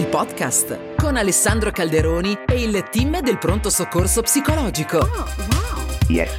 il 0.00 0.06
podcast 0.06 0.96
con 0.96 1.18
Alessandro 1.18 1.70
Calderoni 1.70 2.38
e 2.46 2.62
il 2.62 2.88
team 2.90 3.20
del 3.20 3.36
pronto 3.36 3.68
soccorso 3.68 4.22
psicologico. 4.22 4.96
Oh, 4.96 5.06
wow. 5.06 5.84
Yes. 6.08 6.30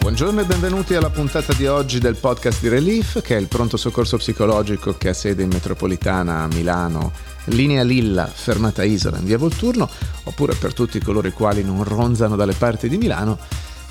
Buongiorno 0.00 0.42
e 0.42 0.44
benvenuti 0.44 0.94
alla 0.94 1.08
puntata 1.08 1.54
di 1.54 1.66
oggi 1.66 1.98
del 1.98 2.16
podcast 2.16 2.60
di 2.60 2.68
Relief, 2.68 3.22
che 3.22 3.36
è 3.36 3.40
il 3.40 3.48
pronto 3.48 3.78
soccorso 3.78 4.18
psicologico 4.18 4.98
che 4.98 5.08
ha 5.08 5.14
sede 5.14 5.42
in 5.42 5.48
metropolitana 5.48 6.42
a 6.42 6.48
Milano, 6.48 7.12
linea 7.44 7.82
Lilla, 7.82 8.26
fermata 8.26 8.82
Isola 8.82 9.16
in 9.16 9.24
via 9.24 9.38
Volturno, 9.38 9.88
oppure 10.24 10.54
per 10.54 10.74
tutti 10.74 11.00
coloro 11.00 11.26
i 11.26 11.32
quali 11.32 11.64
non 11.64 11.82
ronzano 11.84 12.36
dalle 12.36 12.52
parti 12.52 12.90
di 12.90 12.98
Milano. 12.98 13.38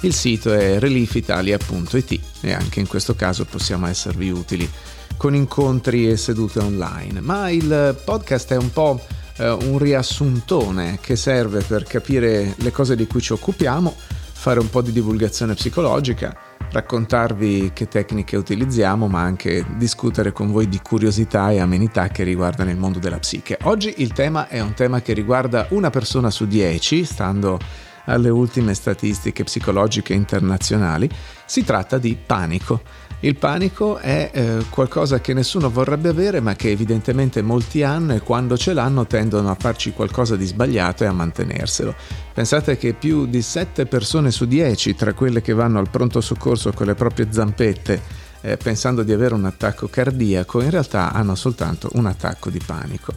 Il 0.01 0.13
sito 0.13 0.53
è 0.53 0.77
reliefitalia.it 0.77 2.19
e 2.41 2.53
anche 2.53 2.79
in 2.79 2.87
questo 2.87 3.15
caso 3.15 3.43
possiamo 3.45 3.87
esservi 3.87 4.29
utili 4.29 4.69
con 5.17 5.35
incontri 5.35 6.09
e 6.09 6.17
sedute 6.17 6.59
online. 6.59 7.21
Ma 7.21 7.49
il 7.49 7.99
podcast 8.03 8.53
è 8.53 8.57
un 8.57 8.71
po' 8.71 8.99
eh, 9.37 9.49
un 9.49 9.77
riassuntone 9.77 10.99
che 11.01 11.15
serve 11.15 11.61
per 11.61 11.83
capire 11.83 12.53
le 12.57 12.71
cose 12.71 12.95
di 12.95 13.07
cui 13.07 13.21
ci 13.21 13.33
occupiamo, 13.33 13.95
fare 14.31 14.59
un 14.59 14.69
po' 14.69 14.81
di 14.81 14.91
divulgazione 14.91 15.53
psicologica, 15.53 16.35
raccontarvi 16.71 17.71
che 17.73 17.87
tecniche 17.87 18.37
utilizziamo, 18.37 19.07
ma 19.07 19.21
anche 19.21 19.65
discutere 19.75 20.31
con 20.31 20.51
voi 20.51 20.69
di 20.69 20.79
curiosità 20.81 21.51
e 21.51 21.59
amenità 21.59 22.07
che 22.09 22.23
riguardano 22.23 22.69
il 22.69 22.77
mondo 22.77 22.99
della 22.99 23.19
psiche. 23.19 23.57
Oggi 23.63 23.95
il 23.97 24.13
tema 24.13 24.47
è 24.47 24.59
un 24.59 24.73
tema 24.73 25.01
che 25.01 25.13
riguarda 25.13 25.67
una 25.69 25.89
persona 25.89 26.29
su 26.29 26.45
dieci, 26.45 27.03
stando 27.03 27.59
alle 28.05 28.29
ultime 28.29 28.73
statistiche 28.73 29.43
psicologiche 29.43 30.13
internazionali, 30.13 31.09
si 31.45 31.63
tratta 31.63 31.97
di 31.97 32.17
panico. 32.23 32.81
Il 33.21 33.35
panico 33.35 33.97
è 33.97 34.31
eh, 34.31 34.65
qualcosa 34.69 35.19
che 35.19 35.33
nessuno 35.33 35.69
vorrebbe 35.69 36.07
avere 36.07 36.39
ma 36.39 36.55
che 36.55 36.69
evidentemente 36.69 37.41
molti 37.41 37.83
hanno 37.83 38.13
e 38.13 38.21
quando 38.21 38.57
ce 38.57 38.71
l'hanno 38.71 39.05
tendono 39.05 39.49
a 39.51 39.57
farci 39.59 39.91
qualcosa 39.91 40.37
di 40.37 40.45
sbagliato 40.45 41.03
e 41.03 41.07
a 41.07 41.11
mantenerselo. 41.11 41.93
Pensate 42.33 42.77
che 42.77 42.93
più 42.93 43.25
di 43.25 43.41
7 43.41 43.87
persone 43.87 44.31
su 44.31 44.45
10 44.45 44.95
tra 44.95 45.13
quelle 45.13 45.41
che 45.41 45.53
vanno 45.53 45.79
al 45.79 45.89
pronto 45.89 46.21
soccorso 46.21 46.71
con 46.71 46.85
le 46.85 46.95
proprie 46.95 47.27
zampette 47.29 48.27
eh, 48.41 48.57
pensando 48.57 49.03
di 49.03 49.11
avere 49.11 49.33
un 49.33 49.45
attacco 49.45 49.87
cardiaco 49.87 50.61
in 50.61 50.69
realtà 50.69 51.11
hanno 51.11 51.35
soltanto 51.35 51.89
un 51.93 52.05
attacco 52.05 52.49
di 52.49 52.61
panico. 52.65 53.13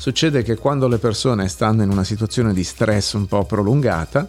Succede 0.00 0.42
che 0.42 0.56
quando 0.56 0.88
le 0.88 0.96
persone 0.96 1.46
stanno 1.46 1.82
in 1.82 1.90
una 1.90 2.04
situazione 2.04 2.54
di 2.54 2.64
stress 2.64 3.12
un 3.12 3.26
po' 3.26 3.44
prolungata, 3.44 4.26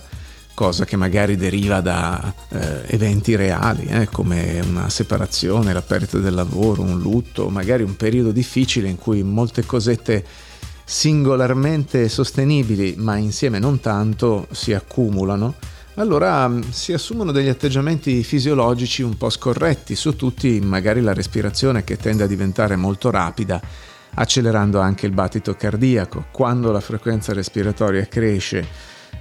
cosa 0.54 0.84
che 0.84 0.98
magari 0.98 1.38
deriva 1.38 1.80
da 1.80 2.34
eh, 2.50 2.82
eventi 2.88 3.38
reali, 3.38 3.86
eh, 3.86 4.10
come 4.12 4.60
una 4.68 4.90
separazione, 4.90 5.72
la 5.72 5.82
perdita 5.82 6.18
del 6.18 6.34
lavoro, 6.34 6.82
un 6.82 7.00
lutto, 7.00 7.48
magari 7.48 7.84
un 7.84 7.96
periodo 7.96 8.34
difficile 8.34 8.90
in 8.90 8.98
cui 8.98 9.24
molte 9.24 9.66
cosette 9.66 10.26
singolarmente 10.84 12.10
sostenibili, 12.10 12.96
ma 12.98 13.16
insieme 13.16 13.58
non 13.58 13.80
tanto, 13.80 14.48
si 14.52 14.74
accumulano, 14.74 15.56
allora 15.94 16.50
mm, 16.50 16.64
si 16.72 16.92
assumono 16.92 17.32
degli 17.32 17.48
atteggiamenti 17.48 18.24
fisiologici 18.24 19.04
un 19.04 19.16
po' 19.16 19.30
scorretti, 19.30 19.96
su 19.96 20.18
tutti 20.18 20.60
magari 20.60 21.00
la 21.00 21.14
respirazione 21.14 21.86
che 21.86 21.96
tende 21.96 22.24
a 22.24 22.28
diventare 22.28 22.76
molto 22.76 23.10
rapida 23.10 23.90
accelerando 24.16 24.80
anche 24.80 25.06
il 25.06 25.12
battito 25.12 25.56
cardiaco. 25.56 26.26
Quando 26.32 26.72
la 26.72 26.80
frequenza 26.82 27.34
respiratoria 27.34 28.06
cresce 28.06 28.66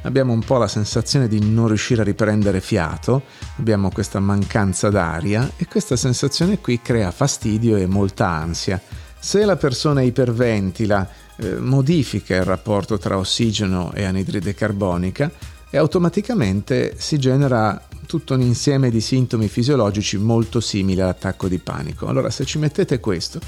abbiamo 0.03 0.33
un 0.33 0.43
po' 0.43 0.57
la 0.57 0.69
sensazione 0.69 1.29
di 1.29 1.41
non 1.41 1.69
riuscire 1.69 2.01
a 2.01 2.05
riprendere 2.05 2.61
fiato, 2.61 3.23
abbiamo 3.59 3.91
questa 3.91 4.21
mancanza 4.21 4.89
d'aria 4.89 5.51
e 5.57 5.67
questa 5.67 5.97
sensazione 5.97 6.59
qui 6.59 6.81
crea 6.81 7.11
fastidio 7.11 7.77
e 7.77 7.87
molta 7.87 8.29
ansia. 8.29 8.81
Se 9.19 9.45
la 9.45 9.57
persona 9.57 10.01
iperventila 10.01 11.09
eh, 11.37 11.57
modifica 11.57 12.37
il 12.37 12.45
rapporto 12.45 12.99
tra 12.99 13.19
ossigeno 13.19 13.93
e 13.93 14.05
anidride 14.05 14.55
carbonica 14.55 15.31
e 15.69 15.77
automaticamente 15.77 16.95
si 16.97 17.19
genera 17.19 17.87
tutto 18.07 18.35
un 18.35 18.41
insieme 18.41 18.91
di 18.91 19.01
sintomi 19.01 19.47
fisiologici 19.47 20.17
molto 20.17 20.59
simili 20.61 21.01
all'attacco 21.01 21.47
di 21.47 21.59
panico. 21.59 22.07
Allora 22.07 22.31
se 22.31 22.45
ci 22.45 22.59
mettete 22.59 22.99
questo 22.99 23.39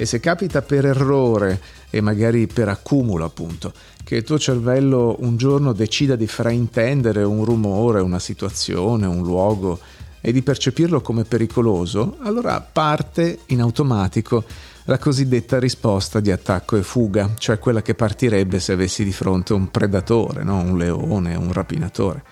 e 0.00 0.06
se 0.06 0.20
capita 0.20 0.62
per 0.62 0.86
errore 0.86 1.60
e 1.90 2.00
magari 2.00 2.46
per 2.46 2.68
accumulo 2.68 3.24
appunto 3.24 3.72
che 4.04 4.14
il 4.14 4.22
tuo 4.22 4.38
cervello 4.38 5.16
un 5.18 5.36
giorno 5.36 5.72
decida 5.72 6.14
di 6.14 6.28
fraintendere 6.28 7.24
un 7.24 7.44
rumore, 7.44 8.00
una 8.00 8.20
situazione, 8.20 9.06
un 9.06 9.22
luogo 9.22 9.80
e 10.20 10.30
di 10.30 10.40
percepirlo 10.40 11.00
come 11.00 11.24
pericoloso, 11.24 12.16
allora 12.20 12.60
parte 12.60 13.40
in 13.46 13.60
automatico 13.60 14.44
la 14.84 14.98
cosiddetta 14.98 15.58
risposta 15.58 16.20
di 16.20 16.30
attacco 16.30 16.76
e 16.76 16.82
fuga, 16.82 17.34
cioè 17.36 17.58
quella 17.58 17.82
che 17.82 17.94
partirebbe 17.94 18.60
se 18.60 18.72
avessi 18.72 19.02
di 19.02 19.12
fronte 19.12 19.52
un 19.52 19.70
predatore, 19.70 20.44
no? 20.44 20.60
un 20.60 20.78
leone, 20.78 21.34
un 21.34 21.52
rapinatore. 21.52 22.22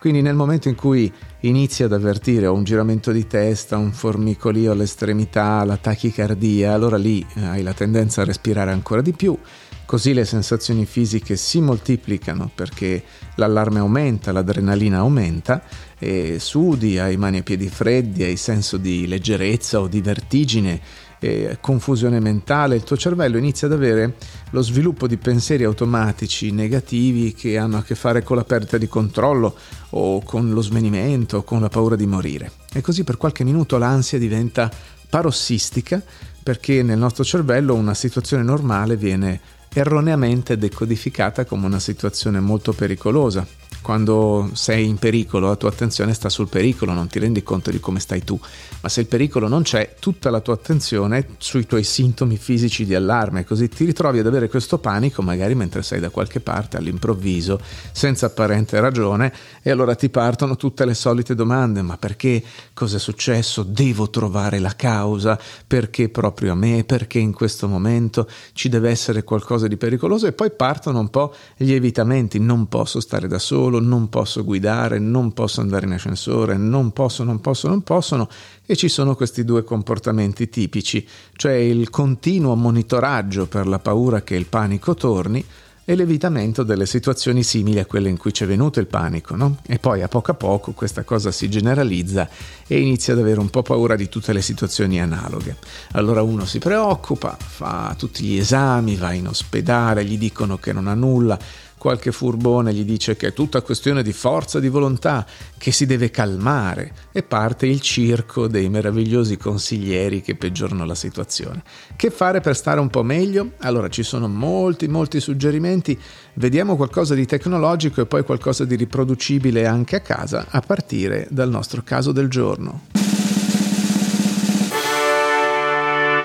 Quindi 0.00 0.22
nel 0.22 0.34
momento 0.34 0.68
in 0.68 0.76
cui 0.76 1.12
inizi 1.40 1.82
ad 1.82 1.92
avvertire 1.92 2.46
un 2.46 2.64
giramento 2.64 3.12
di 3.12 3.26
testa, 3.26 3.76
un 3.76 3.92
formicolio 3.92 4.72
all'estremità, 4.72 5.62
la 5.64 5.76
tachicardia, 5.76 6.72
allora 6.72 6.96
lì 6.96 7.24
eh, 7.34 7.44
hai 7.44 7.62
la 7.62 7.74
tendenza 7.74 8.22
a 8.22 8.24
respirare 8.24 8.70
ancora 8.70 9.02
di 9.02 9.12
più, 9.12 9.36
così 9.84 10.14
le 10.14 10.24
sensazioni 10.24 10.86
fisiche 10.86 11.36
si 11.36 11.60
moltiplicano 11.60 12.50
perché 12.54 13.02
l'allarme 13.34 13.80
aumenta, 13.80 14.32
l'adrenalina 14.32 14.98
aumenta 15.00 15.62
e 15.98 16.38
sudi, 16.38 16.98
hai 16.98 17.18
mani 17.18 17.38
e 17.38 17.42
piedi 17.42 17.68
freddi, 17.68 18.22
hai 18.22 18.38
senso 18.38 18.78
di 18.78 19.06
leggerezza 19.06 19.80
o 19.80 19.86
di 19.86 20.00
vertigine 20.00 20.80
eh, 21.20 21.58
confusione 21.60 22.18
mentale, 22.18 22.76
il 22.76 22.82
tuo 22.82 22.96
cervello 22.96 23.36
inizia 23.36 23.66
ad 23.66 23.74
avere 23.74 24.16
lo 24.50 24.62
sviluppo 24.62 25.06
di 25.06 25.16
pensieri 25.16 25.64
automatici 25.64 26.50
negativi 26.50 27.32
che 27.32 27.56
hanno 27.56 27.78
a 27.78 27.82
che 27.82 27.94
fare 27.94 28.22
con 28.22 28.36
la 28.36 28.44
perdita 28.44 28.78
di 28.78 28.88
controllo 28.88 29.56
o 29.90 30.22
con 30.22 30.50
lo 30.50 30.60
svenimento 30.60 31.38
o 31.38 31.42
con 31.42 31.60
la 31.60 31.68
paura 31.68 31.96
di 31.96 32.06
morire. 32.06 32.52
E 32.72 32.80
così 32.80 33.04
per 33.04 33.16
qualche 33.16 33.44
minuto 33.44 33.78
l'ansia 33.78 34.18
diventa 34.18 34.70
parossistica 35.08 36.02
perché 36.42 36.82
nel 36.82 36.98
nostro 36.98 37.24
cervello 37.24 37.74
una 37.74 37.94
situazione 37.94 38.42
normale 38.42 38.96
viene 38.96 39.40
erroneamente 39.72 40.56
decodificata 40.56 41.44
come 41.44 41.66
una 41.66 41.78
situazione 41.78 42.40
molto 42.40 42.72
pericolosa 42.72 43.46
quando 43.82 44.50
sei 44.52 44.86
in 44.86 44.96
pericolo 44.96 45.48
la 45.48 45.56
tua 45.56 45.70
attenzione 45.70 46.14
sta 46.14 46.28
sul 46.28 46.48
pericolo, 46.48 46.92
non 46.92 47.08
ti 47.08 47.18
rendi 47.18 47.42
conto 47.42 47.70
di 47.70 47.80
come 47.80 48.00
stai 48.00 48.22
tu, 48.22 48.38
ma 48.82 48.88
se 48.88 49.00
il 49.00 49.06
pericolo 49.06 49.48
non 49.48 49.62
c'è, 49.62 49.94
tutta 49.98 50.30
la 50.30 50.40
tua 50.40 50.54
attenzione 50.54 51.28
sui 51.38 51.66
tuoi 51.66 51.84
sintomi 51.84 52.36
fisici 52.36 52.84
di 52.84 52.94
allarme, 52.94 53.44
così 53.44 53.68
ti 53.68 53.84
ritrovi 53.84 54.18
ad 54.18 54.26
avere 54.26 54.48
questo 54.48 54.78
panico 54.78 55.22
magari 55.22 55.54
mentre 55.54 55.82
sei 55.82 56.00
da 56.00 56.10
qualche 56.10 56.40
parte 56.40 56.76
all'improvviso, 56.76 57.60
senza 57.92 58.26
apparente 58.26 58.78
ragione, 58.80 59.32
e 59.62 59.70
allora 59.70 59.94
ti 59.94 60.08
partono 60.10 60.56
tutte 60.56 60.84
le 60.84 60.94
solite 60.94 61.34
domande, 61.34 61.82
ma 61.82 61.96
perché? 61.96 62.42
Cosa 62.74 62.96
è 62.96 63.00
successo? 63.00 63.62
Devo 63.62 64.10
trovare 64.10 64.58
la 64.58 64.74
causa? 64.76 65.38
Perché 65.66 66.08
proprio 66.08 66.52
a 66.52 66.54
me? 66.54 66.84
Perché 66.84 67.18
in 67.18 67.32
questo 67.32 67.68
momento 67.68 68.28
ci 68.52 68.68
deve 68.68 68.90
essere 68.90 69.24
qualcosa 69.24 69.66
di 69.68 69.76
pericoloso? 69.76 70.26
E 70.26 70.32
poi 70.32 70.50
partono 70.50 71.00
un 71.00 71.08
po' 71.08 71.34
gli 71.56 71.72
evitamenti, 71.72 72.38
non 72.38 72.68
posso 72.68 73.00
stare 73.00 73.28
da 73.28 73.38
solo, 73.38 73.69
solo, 73.70 73.80
non 73.80 74.08
posso 74.08 74.44
guidare, 74.44 74.98
non 74.98 75.32
posso 75.32 75.60
andare 75.60 75.86
in 75.86 75.92
ascensore, 75.92 76.56
non 76.56 76.90
posso, 76.90 77.22
non 77.22 77.40
posso, 77.40 77.68
non 77.68 77.82
possono 77.82 78.28
e 78.66 78.74
ci 78.74 78.88
sono 78.88 79.14
questi 79.14 79.44
due 79.44 79.62
comportamenti 79.62 80.48
tipici, 80.48 81.06
cioè 81.36 81.52
il 81.52 81.88
continuo 81.88 82.56
monitoraggio 82.56 83.46
per 83.46 83.66
la 83.68 83.78
paura 83.78 84.22
che 84.22 84.34
il 84.34 84.46
panico 84.46 84.94
torni 84.94 85.44
e 85.84 85.96
l'evitamento 85.96 86.62
delle 86.62 86.86
situazioni 86.86 87.42
simili 87.42 87.80
a 87.80 87.86
quelle 87.86 88.08
in 88.08 88.16
cui 88.16 88.30
c'è 88.30 88.46
venuto 88.46 88.78
il 88.78 88.86
panico, 88.86 89.34
no? 89.34 89.56
E 89.66 89.78
poi 89.78 90.02
a 90.02 90.08
poco 90.08 90.30
a 90.30 90.34
poco 90.34 90.70
questa 90.70 91.02
cosa 91.02 91.32
si 91.32 91.48
generalizza 91.48 92.28
e 92.66 92.78
inizia 92.78 93.12
ad 93.12 93.18
avere 93.18 93.40
un 93.40 93.50
po' 93.50 93.62
paura 93.62 93.96
di 93.96 94.08
tutte 94.08 94.32
le 94.32 94.42
situazioni 94.42 95.00
analoghe. 95.00 95.56
Allora 95.92 96.22
uno 96.22 96.44
si 96.44 96.58
preoccupa, 96.58 97.36
fa 97.36 97.92
tutti 97.98 98.24
gli 98.24 98.38
esami, 98.38 98.94
va 98.94 99.12
in 99.12 99.26
ospedale, 99.26 100.04
gli 100.04 100.16
dicono 100.16 100.58
che 100.58 100.72
non 100.72 100.86
ha 100.86 100.94
nulla, 100.94 101.36
qualche 101.80 102.12
furbone 102.12 102.74
gli 102.74 102.84
dice 102.84 103.16
che 103.16 103.28
è 103.28 103.32
tutta 103.32 103.62
questione 103.62 104.02
di 104.02 104.12
forza 104.12 104.60
di 104.60 104.68
volontà, 104.68 105.24
che 105.56 105.72
si 105.72 105.86
deve 105.86 106.10
calmare 106.10 106.92
e 107.10 107.22
parte 107.22 107.66
il 107.66 107.80
circo 107.80 108.48
dei 108.48 108.68
meravigliosi 108.68 109.38
consiglieri 109.38 110.20
che 110.20 110.36
peggiorano 110.36 110.84
la 110.84 110.94
situazione. 110.94 111.62
Che 111.96 112.10
fare 112.10 112.42
per 112.42 112.54
stare 112.54 112.80
un 112.80 112.90
po' 112.90 113.02
meglio? 113.02 113.52
Allora 113.60 113.88
ci 113.88 114.02
sono 114.02 114.28
molti 114.28 114.88
molti 114.88 115.20
suggerimenti, 115.20 115.98
vediamo 116.34 116.76
qualcosa 116.76 117.14
di 117.14 117.24
tecnologico 117.24 118.02
e 118.02 118.06
poi 118.06 118.24
qualcosa 118.24 118.66
di 118.66 118.76
riproducibile 118.76 119.64
anche 119.66 119.96
a 119.96 120.00
casa 120.00 120.48
a 120.50 120.60
partire 120.60 121.28
dal 121.30 121.48
nostro 121.48 121.80
caso 121.82 122.12
del 122.12 122.28
giorno. 122.28 122.88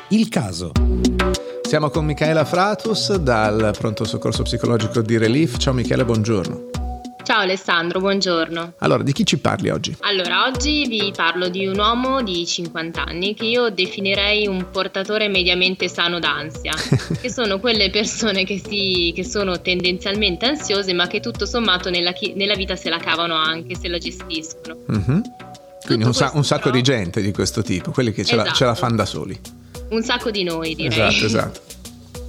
Il 0.09 0.27
caso. 0.27 0.73
Siamo 1.65 1.89
con 1.89 2.05
Michaela 2.05 2.45
Fratus 2.45 3.15
dal 3.15 3.73
pronto 3.75 4.05
soccorso 4.05 4.43
psicologico 4.43 5.01
di 5.01 5.17
Relief. 5.17 5.57
Ciao 5.57 5.73
Michele, 5.73 6.05
buongiorno. 6.05 6.69
Ciao 7.23 7.39
Alessandro, 7.39 7.99
buongiorno. 7.99 8.73
Allora, 8.77 9.01
di 9.01 9.11
chi 9.11 9.25
ci 9.25 9.39
parli 9.39 9.71
oggi? 9.71 9.97
Allora, 10.01 10.45
oggi 10.45 10.85
vi 10.87 11.11
parlo 11.13 11.49
di 11.49 11.65
un 11.65 11.79
uomo 11.79 12.21
di 12.21 12.45
50 12.45 13.03
anni 13.03 13.33
che 13.33 13.45
io 13.45 13.71
definirei 13.71 14.45
un 14.45 14.69
portatore 14.71 15.27
mediamente 15.27 15.89
sano 15.89 16.19
d'ansia, 16.19 16.73
che 17.19 17.31
sono 17.31 17.59
quelle 17.59 17.89
persone 17.89 18.45
che, 18.45 18.61
si, 18.63 19.11
che, 19.15 19.25
sono 19.25 19.59
tendenzialmente 19.59 20.45
ansiose 20.45 20.93
ma 20.93 21.07
che 21.07 21.19
tutto 21.19 21.47
sommato 21.47 21.89
nella, 21.89 22.13
nella, 22.35 22.53
vita 22.53 22.75
se 22.75 22.89
la 22.89 22.99
cavano 22.99 23.33
anche, 23.33 23.75
se 23.75 23.87
la 23.87 23.97
gestiscono. 23.97 24.77
Mm-hmm. 24.91 25.19
Quindi 25.83 26.05
un, 26.05 26.13
sa- 26.13 26.31
un, 26.35 26.45
sacco 26.45 26.69
però... 26.69 26.75
di 26.75 26.83
gente 26.83 27.21
di 27.21 27.31
questo 27.31 27.63
tipo, 27.63 27.89
quelli 27.89 28.11
che 28.11 28.23
ce, 28.23 28.33
esatto. 28.35 28.49
la, 28.49 28.55
ce 28.55 28.65
la 28.65 28.71
esatto. 28.71 28.85
fanno 28.85 28.97
da 28.97 29.05
soli. 29.05 29.54
Un 29.89 30.03
sacco 30.03 30.31
di 30.31 30.43
noi, 30.43 30.75
direi. 30.75 31.07
Esatto, 31.07 31.25
esatto. 31.25 31.61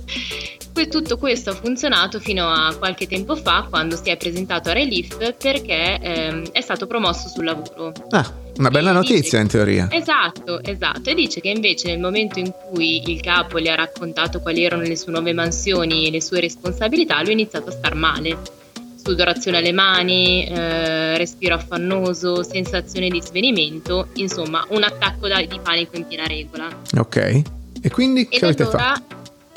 tutto 0.89 1.17
questo 1.17 1.51
ha 1.51 1.55
funzionato 1.55 2.21
fino 2.21 2.49
a 2.49 2.75
qualche 2.77 3.07
tempo 3.07 3.35
fa 3.35 3.67
quando 3.69 3.97
si 3.97 4.11
è 4.11 4.17
presentato 4.17 4.71
a 4.71 4.73
Relief 4.73 5.35
perché 5.37 5.99
ehm, 6.01 6.51
è 6.53 6.61
stato 6.61 6.87
promosso 6.87 7.29
sul 7.29 7.45
lavoro. 7.45 7.93
Ah, 8.11 8.31
una 8.59 8.71
bella 8.71 8.93
notizia 8.93 9.21
dice, 9.21 9.37
in 9.39 9.49
teoria. 9.49 9.89
Esatto, 9.91 10.63
esatto. 10.63 11.11
E 11.11 11.15
dice 11.15 11.41
che 11.41 11.49
invece 11.49 11.89
nel 11.89 11.99
momento 11.99 12.39
in 12.39 12.53
cui 12.53 13.11
il 13.11 13.21
capo 13.21 13.59
gli 13.59 13.69
ha 13.69 13.75
raccontato 13.75 14.41
quali 14.41 14.65
erano 14.65 14.83
le 14.83 14.97
sue 14.97 15.13
nuove 15.13 15.33
mansioni 15.33 16.07
e 16.07 16.11
le 16.11 16.21
sue 16.21 16.41
responsabilità, 16.41 17.21
lui 17.21 17.31
ha 17.31 17.33
iniziato 17.33 17.69
a 17.69 17.73
star 17.73 17.95
male. 17.95 18.65
Sudorazione 19.07 19.59
alle 19.59 19.71
mani, 19.71 20.45
eh, 20.47 21.17
respiro 21.17 21.55
affannoso, 21.55 22.43
sensazione 22.43 23.09
di 23.09 23.23
svenimento, 23.23 24.09
insomma 24.15 24.67
un 24.71 24.83
attacco 24.83 25.29
da, 25.29 25.41
di 25.41 25.61
panico 25.63 25.97
in 25.97 26.09
piena 26.09 26.27
regola. 26.27 26.67
Ok. 26.97 27.43
E 27.83 27.91
quindi 27.91 28.23
Ed 28.23 28.29
che 28.29 28.45
avete 28.45 28.65
allora, 28.65 28.79
fatto? 28.79 29.15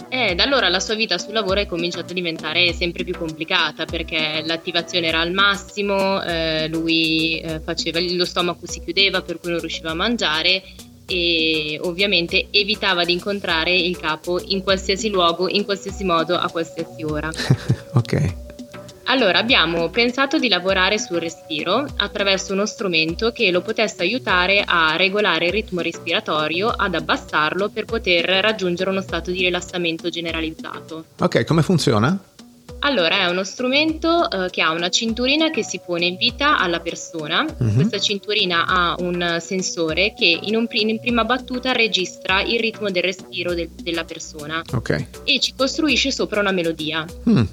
Eh, 0.10 0.36
da 0.36 0.44
allora 0.44 0.70
la 0.70 0.80
sua 0.80 0.94
vita 0.94 1.18
sul 1.18 1.34
lavoro 1.34 1.62
è 1.62 1.66
cominciata 1.66 2.12
a 2.12 2.14
diventare 2.14 2.74
sempre 2.74 3.04
più 3.04 3.16
complicata 3.18 3.86
perché 3.86 4.44
l'attivazione 4.46 5.08
era 5.08 5.20
al 5.20 5.32
massimo, 5.32 6.22
eh, 6.22 6.68
lui 6.68 7.40
eh, 7.40 7.60
faceva, 7.60 8.00
lo 8.00 8.26
stomaco 8.26 8.68
si 8.68 8.82
chiudeva 8.84 9.24
per 9.24 9.40
cui 9.40 9.50
non 9.50 9.60
riusciva 9.60 9.90
a 9.90 9.96
mangiare 9.96 10.62
e 11.08 11.80
ovviamente 11.82 12.50
evitava 12.52 13.04
di 13.04 13.14
incontrare 13.14 13.76
il 13.76 13.98
capo 13.98 14.40
in 14.46 14.62
qualsiasi 14.62 15.10
luogo, 15.10 15.50
in 15.50 15.66
qualsiasi 15.66 16.04
modo, 16.04 16.38
a 16.38 16.48
qualsiasi 16.52 17.04
ora. 17.04 17.32
ok. 17.94 18.49
Allora, 19.10 19.40
abbiamo 19.40 19.90
pensato 19.90 20.38
di 20.38 20.48
lavorare 20.48 21.00
sul 21.00 21.18
respiro 21.18 21.84
attraverso 21.98 22.54
uno 22.54 22.68
strumento 22.68 23.32
che 23.32 23.50
lo 23.50 23.62
potesse 23.62 24.04
aiutare 24.04 24.64
a 24.64 24.96
regolare 24.98 25.48
il 25.48 25.52
ritmo 25.52 25.82
respiratorio, 25.82 26.68
ad 26.68 26.94
abbassarlo 26.94 27.70
per 27.70 27.86
poter 27.86 28.26
raggiungere 28.26 28.92
uno 28.92 29.02
stato 29.02 29.32
di 29.32 29.42
rilassamento 29.42 30.10
generalizzato. 30.10 31.06
Ok, 31.22 31.44
come 31.44 31.64
funziona? 31.64 32.18
Allora, 32.82 33.22
è 33.22 33.26
uno 33.26 33.44
strumento 33.44 34.30
eh, 34.30 34.50
che 34.52 34.62
ha 34.62 34.72
una 34.72 34.90
cinturina 34.90 35.50
che 35.50 35.64
si 35.64 35.82
pone 35.84 36.06
in 36.06 36.16
vita 36.16 36.60
alla 36.60 36.80
persona. 36.80 37.44
Uh-huh. 37.44 37.74
Questa 37.74 37.98
cinturina 37.98 38.66
ha 38.68 38.96
un 39.00 39.38
sensore 39.42 40.14
che 40.16 40.40
in, 40.40 40.56
un, 40.56 40.68
in, 40.70 41.00
prima 41.00 41.26
battuta 41.26 41.72
registra 41.72 42.42
il 42.42 42.60
ritmo 42.60 42.92
del 42.92 43.04
respiro 43.04 43.56
del, 43.56 43.70
della 43.70 44.04
persona 44.04 44.62
okay. 44.72 45.08
e 45.24 45.40
ci 45.40 45.54
costruisce 45.58 46.12
sopra 46.12 46.42
una 46.42 46.52
melodia. 46.52 47.04
Mm. 47.28 47.44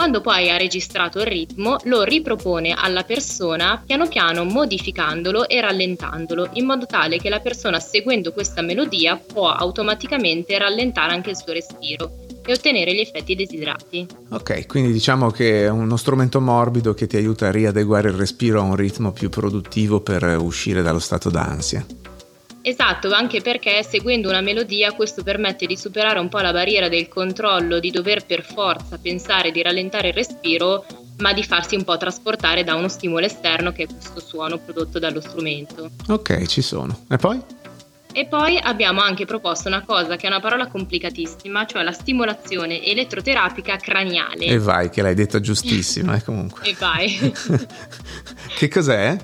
Quando 0.00 0.22
poi 0.22 0.48
ha 0.48 0.56
registrato 0.56 1.18
il 1.18 1.26
ritmo, 1.26 1.76
lo 1.84 2.04
ripropone 2.04 2.72
alla 2.74 3.02
persona 3.02 3.82
piano 3.84 4.08
piano 4.08 4.44
modificandolo 4.44 5.46
e 5.46 5.60
rallentandolo, 5.60 6.48
in 6.54 6.64
modo 6.64 6.86
tale 6.86 7.18
che 7.18 7.28
la 7.28 7.40
persona 7.40 7.78
seguendo 7.78 8.32
questa 8.32 8.62
melodia 8.62 9.18
può 9.18 9.50
automaticamente 9.50 10.56
rallentare 10.56 11.12
anche 11.12 11.28
il 11.28 11.36
suo 11.36 11.52
respiro 11.52 12.12
e 12.42 12.50
ottenere 12.50 12.94
gli 12.94 13.00
effetti 13.00 13.34
desiderati. 13.34 14.06
Ok, 14.30 14.66
quindi 14.66 14.90
diciamo 14.90 15.30
che 15.30 15.64
è 15.64 15.68
uno 15.68 15.98
strumento 15.98 16.40
morbido 16.40 16.94
che 16.94 17.06
ti 17.06 17.18
aiuta 17.18 17.48
a 17.48 17.50
riadeguare 17.50 18.08
il 18.08 18.14
respiro 18.14 18.60
a 18.60 18.62
un 18.62 18.76
ritmo 18.76 19.12
più 19.12 19.28
produttivo 19.28 20.00
per 20.00 20.38
uscire 20.40 20.80
dallo 20.80 20.98
stato 20.98 21.28
d'ansia. 21.28 21.84
Esatto, 22.62 23.10
anche 23.12 23.40
perché 23.40 23.82
seguendo 23.82 24.28
una 24.28 24.42
melodia 24.42 24.92
questo 24.92 25.22
permette 25.22 25.66
di 25.66 25.76
superare 25.76 26.18
un 26.18 26.28
po' 26.28 26.40
la 26.40 26.52
barriera 26.52 26.88
del 26.88 27.08
controllo, 27.08 27.78
di 27.78 27.90
dover 27.90 28.26
per 28.26 28.44
forza 28.44 28.98
pensare 28.98 29.50
di 29.50 29.62
rallentare 29.62 30.08
il 30.08 30.14
respiro, 30.14 30.84
ma 31.18 31.32
di 31.32 31.42
farsi 31.42 31.74
un 31.74 31.84
po' 31.84 31.96
trasportare 31.96 32.62
da 32.62 32.74
uno 32.74 32.88
stimolo 32.88 33.24
esterno 33.24 33.72
che 33.72 33.84
è 33.84 33.86
questo 33.86 34.20
suono 34.20 34.58
prodotto 34.58 34.98
dallo 34.98 35.20
strumento. 35.20 35.90
Ok, 36.08 36.46
ci 36.46 36.60
sono. 36.60 37.04
E 37.08 37.16
poi? 37.16 37.40
E 38.12 38.26
poi 38.26 38.58
abbiamo 38.58 39.00
anche 39.00 39.24
proposto 39.24 39.68
una 39.68 39.84
cosa 39.84 40.16
che 40.16 40.26
è 40.26 40.28
una 40.28 40.40
parola 40.40 40.66
complicatissima, 40.66 41.64
cioè 41.64 41.82
la 41.82 41.92
stimolazione 41.92 42.84
elettroterapica 42.84 43.76
craniale. 43.76 44.46
E 44.46 44.58
vai, 44.58 44.90
che 44.90 45.00
l'hai 45.00 45.14
detta 45.14 45.40
giustissima, 45.40 46.16
eh, 46.16 46.22
comunque. 46.22 46.68
e 46.68 46.74
vai. 46.78 47.32
che 48.58 48.68
cos'è? 48.68 49.16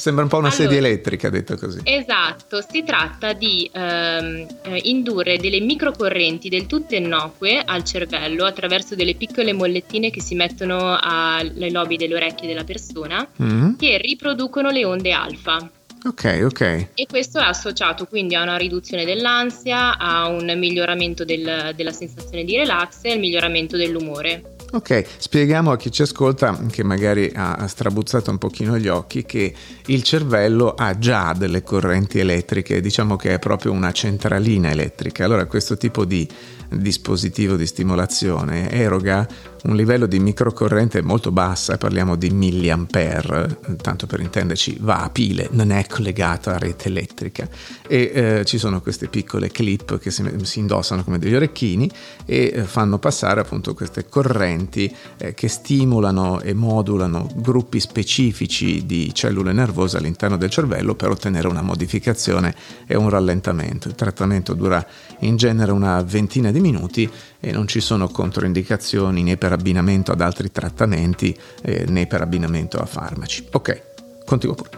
Sembra 0.00 0.22
un 0.22 0.30
po' 0.30 0.38
una 0.38 0.48
allora, 0.48 0.62
sedia 0.62 0.78
elettrica, 0.78 1.28
detto 1.28 1.56
così. 1.56 1.80
Esatto, 1.84 2.64
si 2.66 2.82
tratta 2.84 3.34
di 3.34 3.70
ehm, 3.70 4.46
eh, 4.62 4.80
indurre 4.84 5.36
delle 5.36 5.60
microcorrenti 5.60 6.48
del 6.48 6.64
tutto 6.64 6.94
innocue 6.94 7.62
al 7.62 7.84
cervello 7.84 8.46
attraverso 8.46 8.94
delle 8.94 9.14
piccole 9.14 9.52
mollettine 9.52 10.08
che 10.08 10.22
si 10.22 10.34
mettono 10.34 10.98
alle 10.98 11.70
lobi 11.70 11.98
delle 11.98 12.14
orecchie 12.14 12.48
della 12.48 12.64
persona 12.64 13.28
mm-hmm. 13.42 13.74
che 13.76 13.98
riproducono 13.98 14.70
le 14.70 14.86
onde 14.86 15.12
alfa. 15.12 15.70
Ok, 16.02 16.40
ok. 16.44 16.88
E 16.94 17.06
questo 17.06 17.38
è 17.38 17.42
associato 17.42 18.06
quindi 18.06 18.34
a 18.34 18.40
una 18.42 18.56
riduzione 18.56 19.04
dell'ansia, 19.04 19.98
a 19.98 20.28
un 20.28 20.50
miglioramento 20.56 21.26
del, 21.26 21.72
della 21.76 21.92
sensazione 21.92 22.44
di 22.44 22.56
relax 22.56 23.00
e 23.02 23.12
al 23.12 23.18
miglioramento 23.18 23.76
dell'umore. 23.76 24.56
Ok, 24.72 25.04
spieghiamo 25.18 25.72
a 25.72 25.76
chi 25.76 25.90
ci 25.90 26.02
ascolta, 26.02 26.56
che 26.70 26.84
magari 26.84 27.32
ha 27.34 27.66
strabuzzato 27.66 28.30
un 28.30 28.38
pochino 28.38 28.78
gli 28.78 28.86
occhi, 28.86 29.24
che 29.24 29.52
il 29.86 30.04
cervello 30.04 30.74
ha 30.74 30.96
già 30.96 31.32
delle 31.32 31.64
correnti 31.64 32.20
elettriche, 32.20 32.80
diciamo 32.80 33.16
che 33.16 33.34
è 33.34 33.38
proprio 33.40 33.72
una 33.72 33.90
centralina 33.90 34.70
elettrica. 34.70 35.24
Allora 35.24 35.46
questo 35.46 35.76
tipo 35.76 36.04
di 36.04 36.28
dispositivo 36.68 37.56
di 37.56 37.66
stimolazione 37.66 38.70
eroga 38.70 39.26
un 39.64 39.76
livello 39.76 40.06
di 40.06 40.18
microcorrente 40.18 41.02
molto 41.02 41.32
bassa, 41.32 41.76
parliamo 41.76 42.16
di 42.16 42.30
milliampere, 42.30 43.58
tanto 43.82 44.06
per 44.06 44.20
intenderci 44.20 44.78
va 44.80 45.02
a 45.02 45.10
pile, 45.10 45.48
non 45.52 45.70
è 45.70 45.86
collegato 45.86 46.50
a 46.50 46.58
rete 46.58 46.88
elettrica 46.88 47.48
e 47.86 48.10
eh, 48.14 48.44
ci 48.44 48.58
sono 48.58 48.80
queste 48.80 49.08
piccole 49.08 49.50
clip 49.50 49.98
che 49.98 50.10
si, 50.10 50.24
si 50.42 50.58
indossano 50.60 51.04
come 51.04 51.18
degli 51.18 51.34
orecchini 51.34 51.90
e 52.24 52.52
eh, 52.54 52.64
fanno 52.64 52.98
passare 52.98 53.40
appunto 53.40 53.74
queste 53.74 54.08
correnti 54.08 54.94
eh, 55.18 55.34
che 55.34 55.48
stimolano 55.48 56.40
e 56.40 56.54
modulano 56.54 57.28
gruppi 57.34 57.80
specifici 57.80 58.86
di 58.86 59.12
cellule 59.12 59.52
nervose 59.52 59.98
all'interno 59.98 60.36
del 60.36 60.50
cervello 60.50 60.94
per 60.94 61.10
ottenere 61.10 61.48
una 61.48 61.62
modificazione 61.62 62.54
e 62.86 62.96
un 62.96 63.10
rallentamento. 63.10 63.88
Il 63.88 63.94
trattamento 63.94 64.54
dura 64.54 64.84
in 65.20 65.36
genere 65.36 65.72
una 65.72 66.02
ventina 66.02 66.50
di 66.50 66.60
minuti 66.60 67.10
e 67.40 67.52
non 67.52 67.66
ci 67.66 67.80
sono 67.80 68.08
controindicazioni 68.08 69.22
né 69.22 69.36
per 69.36 69.49
abbinamento 69.52 70.12
ad 70.12 70.20
altri 70.20 70.50
trattamenti 70.50 71.36
eh, 71.62 71.84
né 71.86 72.06
per 72.06 72.20
abbinamento 72.20 72.78
a 72.78 72.86
farmaci. 72.86 73.48
Ok, 73.52 73.82
continuo 74.24 74.54
pure. 74.54 74.70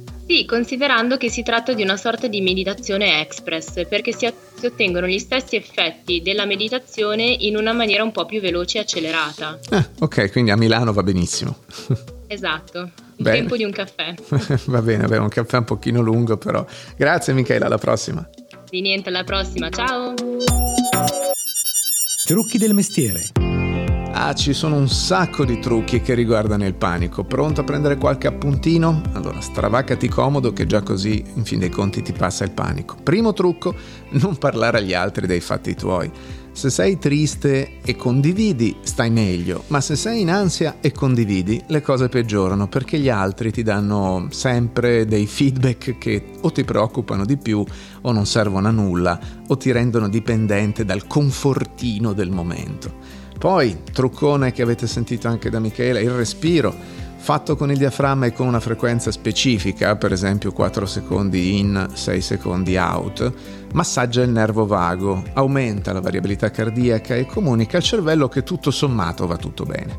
Sì, 0.30 0.44
considerando 0.44 1.16
che 1.16 1.28
si 1.28 1.42
tratta 1.42 1.72
di 1.72 1.82
una 1.82 1.96
sorta 1.96 2.28
di 2.28 2.40
meditazione 2.40 3.20
express, 3.20 3.84
perché 3.88 4.12
si, 4.12 4.32
si, 4.54 4.66
ottengono 4.66 5.08
gli 5.08 5.18
stessi 5.18 5.56
effetti 5.56 6.22
della 6.22 6.46
meditazione 6.46 7.24
in 7.24 7.56
una 7.56 7.72
maniera 7.72 8.04
un 8.04 8.12
po' 8.12 8.26
più 8.26 8.40
veloce 8.40 8.78
e 8.78 8.82
accelerata. 8.82 9.58
Ah, 9.70 9.88
ok, 9.98 10.30
quindi 10.30 10.52
a 10.52 10.56
Milano 10.56 10.92
va 10.92 11.02
benissimo. 11.02 11.56
Esatto, 12.30 12.78
il 12.78 13.24
bene. 13.24 13.38
tempo 13.38 13.56
di 13.56 13.64
un 13.64 13.72
caffè. 13.72 14.14
va 14.70 14.80
bene, 14.82 15.02
avere 15.02 15.20
un 15.20 15.28
caffè 15.28 15.56
un 15.56 15.64
pochino 15.64 16.00
lungo 16.00 16.36
però. 16.36 16.64
Grazie 16.96 17.32
Michela, 17.32 17.66
alla 17.66 17.76
prossima. 17.76 18.24
Di 18.68 18.80
niente, 18.80 19.08
alla 19.08 19.24
prossima, 19.24 19.68
ciao! 19.68 20.14
Trucchi 22.24 22.56
del 22.56 22.72
mestiere. 22.72 23.49
Ah, 24.12 24.34
ci 24.34 24.52
sono 24.52 24.76
un 24.76 24.88
sacco 24.88 25.44
di 25.44 25.60
trucchi 25.60 26.00
che 26.00 26.14
riguardano 26.14 26.66
il 26.66 26.74
panico. 26.74 27.24
Pronto 27.24 27.60
a 27.60 27.64
prendere 27.64 27.96
qualche 27.96 28.26
appuntino? 28.26 29.02
Allora 29.12 29.40
stravacati 29.40 30.08
comodo 30.08 30.52
che 30.52 30.66
già 30.66 30.82
così 30.82 31.24
in 31.34 31.44
fin 31.44 31.60
dei 31.60 31.70
conti 31.70 32.02
ti 32.02 32.12
passa 32.12 32.44
il 32.44 32.50
panico. 32.50 32.96
Primo 33.02 33.32
trucco, 33.32 33.74
non 34.10 34.36
parlare 34.36 34.78
agli 34.78 34.94
altri 34.94 35.26
dei 35.26 35.40
fatti 35.40 35.74
tuoi. 35.74 36.10
Se 36.52 36.68
sei 36.68 36.98
triste 36.98 37.78
e 37.82 37.94
condividi, 37.94 38.76
stai 38.82 39.10
meglio, 39.10 39.62
ma 39.68 39.80
se 39.80 39.94
sei 39.94 40.22
in 40.22 40.30
ansia 40.30 40.78
e 40.80 40.90
condividi, 40.90 41.62
le 41.68 41.80
cose 41.80 42.08
peggiorano 42.08 42.66
perché 42.66 42.98
gli 42.98 43.08
altri 43.08 43.52
ti 43.52 43.62
danno 43.62 44.26
sempre 44.30 45.06
dei 45.06 45.26
feedback 45.26 45.96
che 45.96 46.32
o 46.40 46.50
ti 46.50 46.64
preoccupano 46.64 47.24
di 47.24 47.36
più 47.36 47.64
o 48.02 48.12
non 48.12 48.26
servono 48.26 48.66
a 48.66 48.72
nulla 48.72 49.18
o 49.46 49.56
ti 49.56 49.70
rendono 49.70 50.08
dipendente 50.08 50.84
dal 50.84 51.06
confortino 51.06 52.12
del 52.12 52.30
momento. 52.30 53.19
Poi, 53.40 53.84
truccone 53.90 54.52
che 54.52 54.60
avete 54.60 54.86
sentito 54.86 55.26
anche 55.26 55.48
da 55.48 55.60
Michele, 55.60 56.02
il 56.02 56.10
respiro 56.10 56.74
fatto 57.16 57.56
con 57.56 57.70
il 57.70 57.78
diaframma 57.78 58.26
e 58.26 58.34
con 58.34 58.46
una 58.46 58.60
frequenza 58.60 59.10
specifica, 59.10 59.96
per 59.96 60.12
esempio 60.12 60.52
4 60.52 60.84
secondi 60.84 61.58
in, 61.58 61.88
6 61.90 62.20
secondi 62.20 62.76
out, 62.76 63.32
massaggia 63.72 64.20
il 64.20 64.28
nervo 64.28 64.66
vago, 64.66 65.24
aumenta 65.32 65.94
la 65.94 66.02
variabilità 66.02 66.50
cardiaca 66.50 67.14
e 67.14 67.24
comunica 67.24 67.78
al 67.78 67.82
cervello 67.82 68.28
che 68.28 68.42
tutto 68.42 68.70
sommato 68.70 69.26
va 69.26 69.38
tutto 69.38 69.64
bene. 69.64 69.98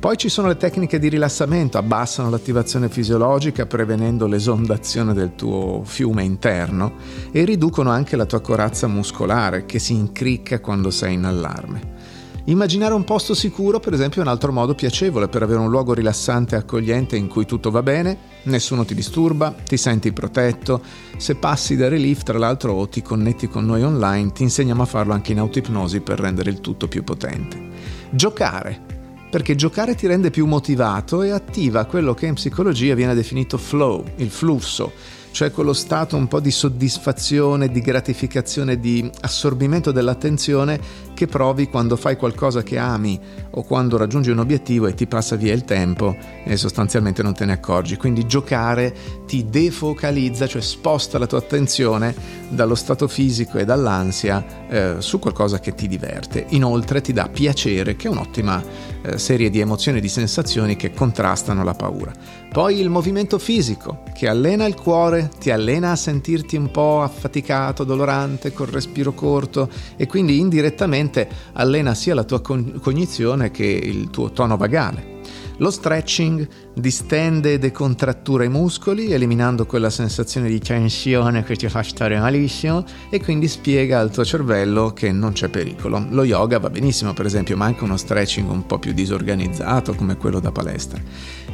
Poi 0.00 0.16
ci 0.16 0.28
sono 0.28 0.48
le 0.48 0.56
tecniche 0.56 0.98
di 0.98 1.10
rilassamento, 1.10 1.78
abbassano 1.78 2.28
l'attivazione 2.28 2.88
fisiologica 2.88 3.66
prevenendo 3.66 4.26
l'esondazione 4.26 5.14
del 5.14 5.36
tuo 5.36 5.82
fiume 5.84 6.24
interno 6.24 6.94
e 7.30 7.44
riducono 7.44 7.90
anche 7.90 8.16
la 8.16 8.26
tua 8.26 8.40
corazza 8.40 8.88
muscolare 8.88 9.64
che 9.64 9.78
si 9.78 9.92
incricca 9.92 10.58
quando 10.58 10.90
sei 10.90 11.14
in 11.14 11.24
allarme. 11.24 11.99
Immaginare 12.44 12.94
un 12.94 13.04
posto 13.04 13.34
sicuro, 13.34 13.80
per 13.80 13.92
esempio, 13.92 14.20
è 14.20 14.24
un 14.24 14.30
altro 14.30 14.50
modo 14.50 14.74
piacevole 14.74 15.28
per 15.28 15.42
avere 15.42 15.60
un 15.60 15.68
luogo 15.68 15.92
rilassante 15.92 16.54
e 16.54 16.58
accogliente 16.58 17.16
in 17.16 17.28
cui 17.28 17.44
tutto 17.44 17.70
va 17.70 17.82
bene, 17.82 18.16
nessuno 18.44 18.84
ti 18.86 18.94
disturba, 18.94 19.54
ti 19.64 19.76
senti 19.76 20.10
protetto. 20.12 20.82
Se 21.18 21.34
passi 21.34 21.76
da 21.76 21.88
Relief, 21.88 22.22
tra 22.22 22.38
l'altro, 22.38 22.72
o 22.72 22.88
ti 22.88 23.02
connetti 23.02 23.46
con 23.46 23.66
noi 23.66 23.82
online, 23.82 24.32
ti 24.32 24.42
insegniamo 24.42 24.82
a 24.82 24.86
farlo 24.86 25.12
anche 25.12 25.32
in 25.32 25.38
autoipnosi 25.38 26.00
per 26.00 26.18
rendere 26.18 26.50
il 26.50 26.60
tutto 26.60 26.88
più 26.88 27.04
potente. 27.04 27.68
Giocare. 28.10 28.88
Perché 29.30 29.54
giocare 29.54 29.94
ti 29.94 30.08
rende 30.08 30.30
più 30.30 30.46
motivato 30.46 31.22
e 31.22 31.30
attiva 31.30 31.84
quello 31.84 32.14
che 32.14 32.26
in 32.26 32.34
psicologia 32.34 32.94
viene 32.94 33.14
definito 33.14 33.58
flow, 33.58 34.02
il 34.16 34.30
flusso 34.30 35.18
cioè 35.30 35.50
quello 35.50 35.72
stato 35.72 36.16
un 36.16 36.28
po' 36.28 36.40
di 36.40 36.50
soddisfazione, 36.50 37.70
di 37.70 37.80
gratificazione, 37.80 38.78
di 38.78 39.10
assorbimento 39.20 39.92
dell'attenzione 39.92 41.08
che 41.14 41.26
provi 41.26 41.68
quando 41.68 41.96
fai 41.96 42.16
qualcosa 42.16 42.62
che 42.62 42.78
ami 42.78 43.18
o 43.50 43.62
quando 43.62 43.96
raggiungi 43.96 44.30
un 44.30 44.38
obiettivo 44.38 44.86
e 44.86 44.94
ti 44.94 45.06
passa 45.06 45.36
via 45.36 45.52
il 45.52 45.64
tempo 45.64 46.16
e 46.44 46.56
sostanzialmente 46.56 47.22
non 47.22 47.34
te 47.34 47.44
ne 47.44 47.52
accorgi. 47.52 47.96
Quindi 47.96 48.26
giocare 48.26 48.94
ti 49.26 49.46
defocalizza, 49.48 50.46
cioè 50.46 50.62
sposta 50.62 51.18
la 51.18 51.26
tua 51.26 51.38
attenzione 51.38 52.14
dallo 52.48 52.74
stato 52.74 53.06
fisico 53.06 53.58
e 53.58 53.64
dall'ansia 53.64 54.44
eh, 54.68 54.94
su 54.98 55.18
qualcosa 55.18 55.60
che 55.60 55.74
ti 55.74 55.86
diverte. 55.86 56.46
Inoltre 56.50 57.00
ti 57.00 57.12
dà 57.12 57.28
piacere, 57.28 57.96
che 57.96 58.08
è 58.08 58.10
un'ottima 58.10 58.62
eh, 59.02 59.18
serie 59.18 59.50
di 59.50 59.60
emozioni 59.60 59.98
e 59.98 60.00
di 60.00 60.08
sensazioni 60.08 60.76
che 60.76 60.92
contrastano 60.92 61.64
la 61.64 61.74
paura. 61.74 62.12
Poi 62.50 62.80
il 62.80 62.90
movimento 62.90 63.38
fisico, 63.38 64.02
che 64.14 64.28
allena 64.28 64.66
il 64.66 64.74
cuore, 64.74 65.30
ti 65.38 65.50
allena 65.50 65.92
a 65.92 65.96
sentirti 65.96 66.56
un 66.56 66.70
po' 66.70 67.02
affaticato, 67.02 67.84
dolorante, 67.84 68.52
col 68.52 68.68
respiro 68.68 69.12
corto 69.12 69.70
e 69.96 70.06
quindi 70.06 70.38
indirettamente 70.38 71.28
allena 71.52 71.94
sia 71.94 72.14
la 72.14 72.24
tua 72.24 72.40
cognizione 72.40 73.50
che 73.50 73.64
il 73.64 74.10
tuo 74.10 74.30
tono 74.32 74.56
vagale. 74.56 75.19
Lo 75.60 75.70
stretching 75.70 76.48
distende 76.74 77.52
e 77.52 77.58
decontrattura 77.58 78.44
i 78.44 78.48
muscoli, 78.48 79.12
eliminando 79.12 79.66
quella 79.66 79.90
sensazione 79.90 80.48
di 80.48 80.58
tensione 80.58 81.44
che 81.44 81.54
ti 81.54 81.68
fa 81.68 81.82
stare 81.82 82.18
malissimo 82.18 82.82
e 83.10 83.22
quindi 83.22 83.46
spiega 83.46 84.00
al 84.00 84.10
tuo 84.10 84.24
cervello 84.24 84.94
che 84.94 85.12
non 85.12 85.32
c'è 85.32 85.48
pericolo. 85.48 86.06
Lo 86.08 86.24
yoga 86.24 86.58
va 86.58 86.70
benissimo, 86.70 87.12
per 87.12 87.26
esempio, 87.26 87.58
ma 87.58 87.66
anche 87.66 87.84
uno 87.84 87.98
stretching 87.98 88.48
un 88.50 88.64
po' 88.64 88.78
più 88.78 88.92
disorganizzato 88.92 89.94
come 89.94 90.16
quello 90.16 90.40
da 90.40 90.50
palestra. 90.50 90.98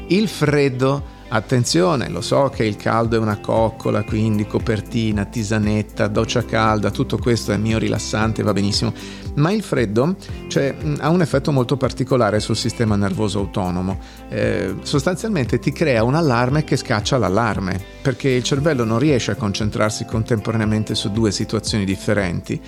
Il 0.06 0.28
freddo 0.28 1.14
Attenzione, 1.28 2.08
lo 2.08 2.20
so 2.20 2.50
che 2.54 2.64
il 2.64 2.76
caldo 2.76 3.16
è 3.16 3.18
una 3.18 3.40
coccola, 3.40 4.04
quindi 4.04 4.46
copertina, 4.46 5.24
tisanetta, 5.24 6.06
doccia 6.06 6.44
calda, 6.44 6.92
tutto 6.92 7.18
questo 7.18 7.50
è 7.50 7.56
mio 7.56 7.78
rilassante, 7.78 8.44
va 8.44 8.52
benissimo, 8.52 8.92
ma 9.36 9.50
il 9.52 9.62
freddo 9.62 10.16
cioè, 10.48 10.74
ha 10.98 11.08
un 11.08 11.20
effetto 11.20 11.52
molto 11.52 11.76
particolare 11.76 12.40
sul 12.40 12.56
sistema 12.56 12.96
nervoso 12.96 13.38
autonomo. 13.38 13.98
Eh, 14.28 14.76
sostanzialmente 14.82 15.58
ti 15.58 15.72
crea 15.72 16.04
un 16.04 16.14
allarme 16.14 16.64
che 16.64 16.76
scaccia 16.76 17.18
l'allarme, 17.18 17.80
perché 18.02 18.28
il 18.28 18.42
cervello 18.42 18.84
non 18.84 18.98
riesce 18.98 19.30
a 19.30 19.36
concentrarsi 19.36 20.04
contemporaneamente 20.04 20.94
su 20.94 21.10
due 21.10 21.30
situazioni 21.30 21.84
differenti 21.84 22.60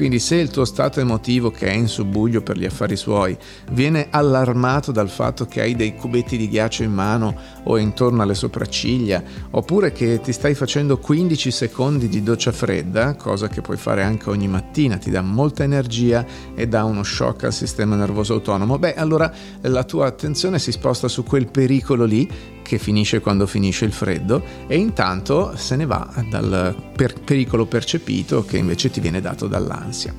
quindi 0.00 0.18
se 0.18 0.36
il 0.36 0.48
tuo 0.48 0.64
stato 0.64 0.98
emotivo 0.98 1.50
che 1.50 1.66
è 1.66 1.74
in 1.74 1.86
subbuglio 1.86 2.40
per 2.40 2.56
gli 2.56 2.64
affari 2.64 2.96
suoi 2.96 3.36
viene 3.72 4.06
allarmato 4.08 4.92
dal 4.92 5.10
fatto 5.10 5.44
che 5.44 5.60
hai 5.60 5.76
dei 5.76 5.94
cubetti 5.94 6.38
di 6.38 6.48
ghiaccio 6.48 6.84
in 6.84 6.90
mano 6.90 7.36
o 7.64 7.76
intorno 7.76 8.22
alle 8.22 8.32
sopracciglia, 8.32 9.22
oppure 9.50 9.92
che 9.92 10.18
ti 10.22 10.32
stai 10.32 10.54
facendo 10.54 10.96
15 10.96 11.50
secondi 11.50 12.08
di 12.08 12.22
doccia 12.22 12.50
fredda, 12.50 13.14
cosa 13.14 13.48
che 13.48 13.60
puoi 13.60 13.76
fare 13.76 14.02
anche 14.02 14.30
ogni 14.30 14.48
mattina, 14.48 14.96
ti 14.96 15.10
dà 15.10 15.20
molta 15.20 15.64
energia 15.64 16.24
e 16.54 16.66
dà 16.66 16.84
uno 16.84 17.02
shock 17.02 17.44
al 17.44 17.52
sistema 17.52 17.94
nervoso 17.94 18.32
autonomo, 18.32 18.78
beh 18.78 18.94
allora 18.94 19.30
la 19.60 19.84
tua 19.84 20.06
attenzione 20.06 20.58
si 20.58 20.72
sposta 20.72 21.08
su 21.08 21.24
quel 21.24 21.50
pericolo 21.50 22.06
lì 22.06 22.26
che 22.70 22.78
finisce 22.78 23.18
quando 23.18 23.48
finisce 23.48 23.84
il 23.84 23.90
freddo 23.90 24.44
e 24.68 24.76
intanto 24.76 25.56
se 25.56 25.74
ne 25.74 25.86
va 25.86 26.08
dal 26.28 26.72
per- 26.94 27.18
pericolo 27.18 27.66
percepito 27.66 28.44
che 28.44 28.58
invece 28.58 28.90
ti 28.90 29.00
viene 29.00 29.20
dato 29.20 29.48
dall'ansia. 29.48 30.14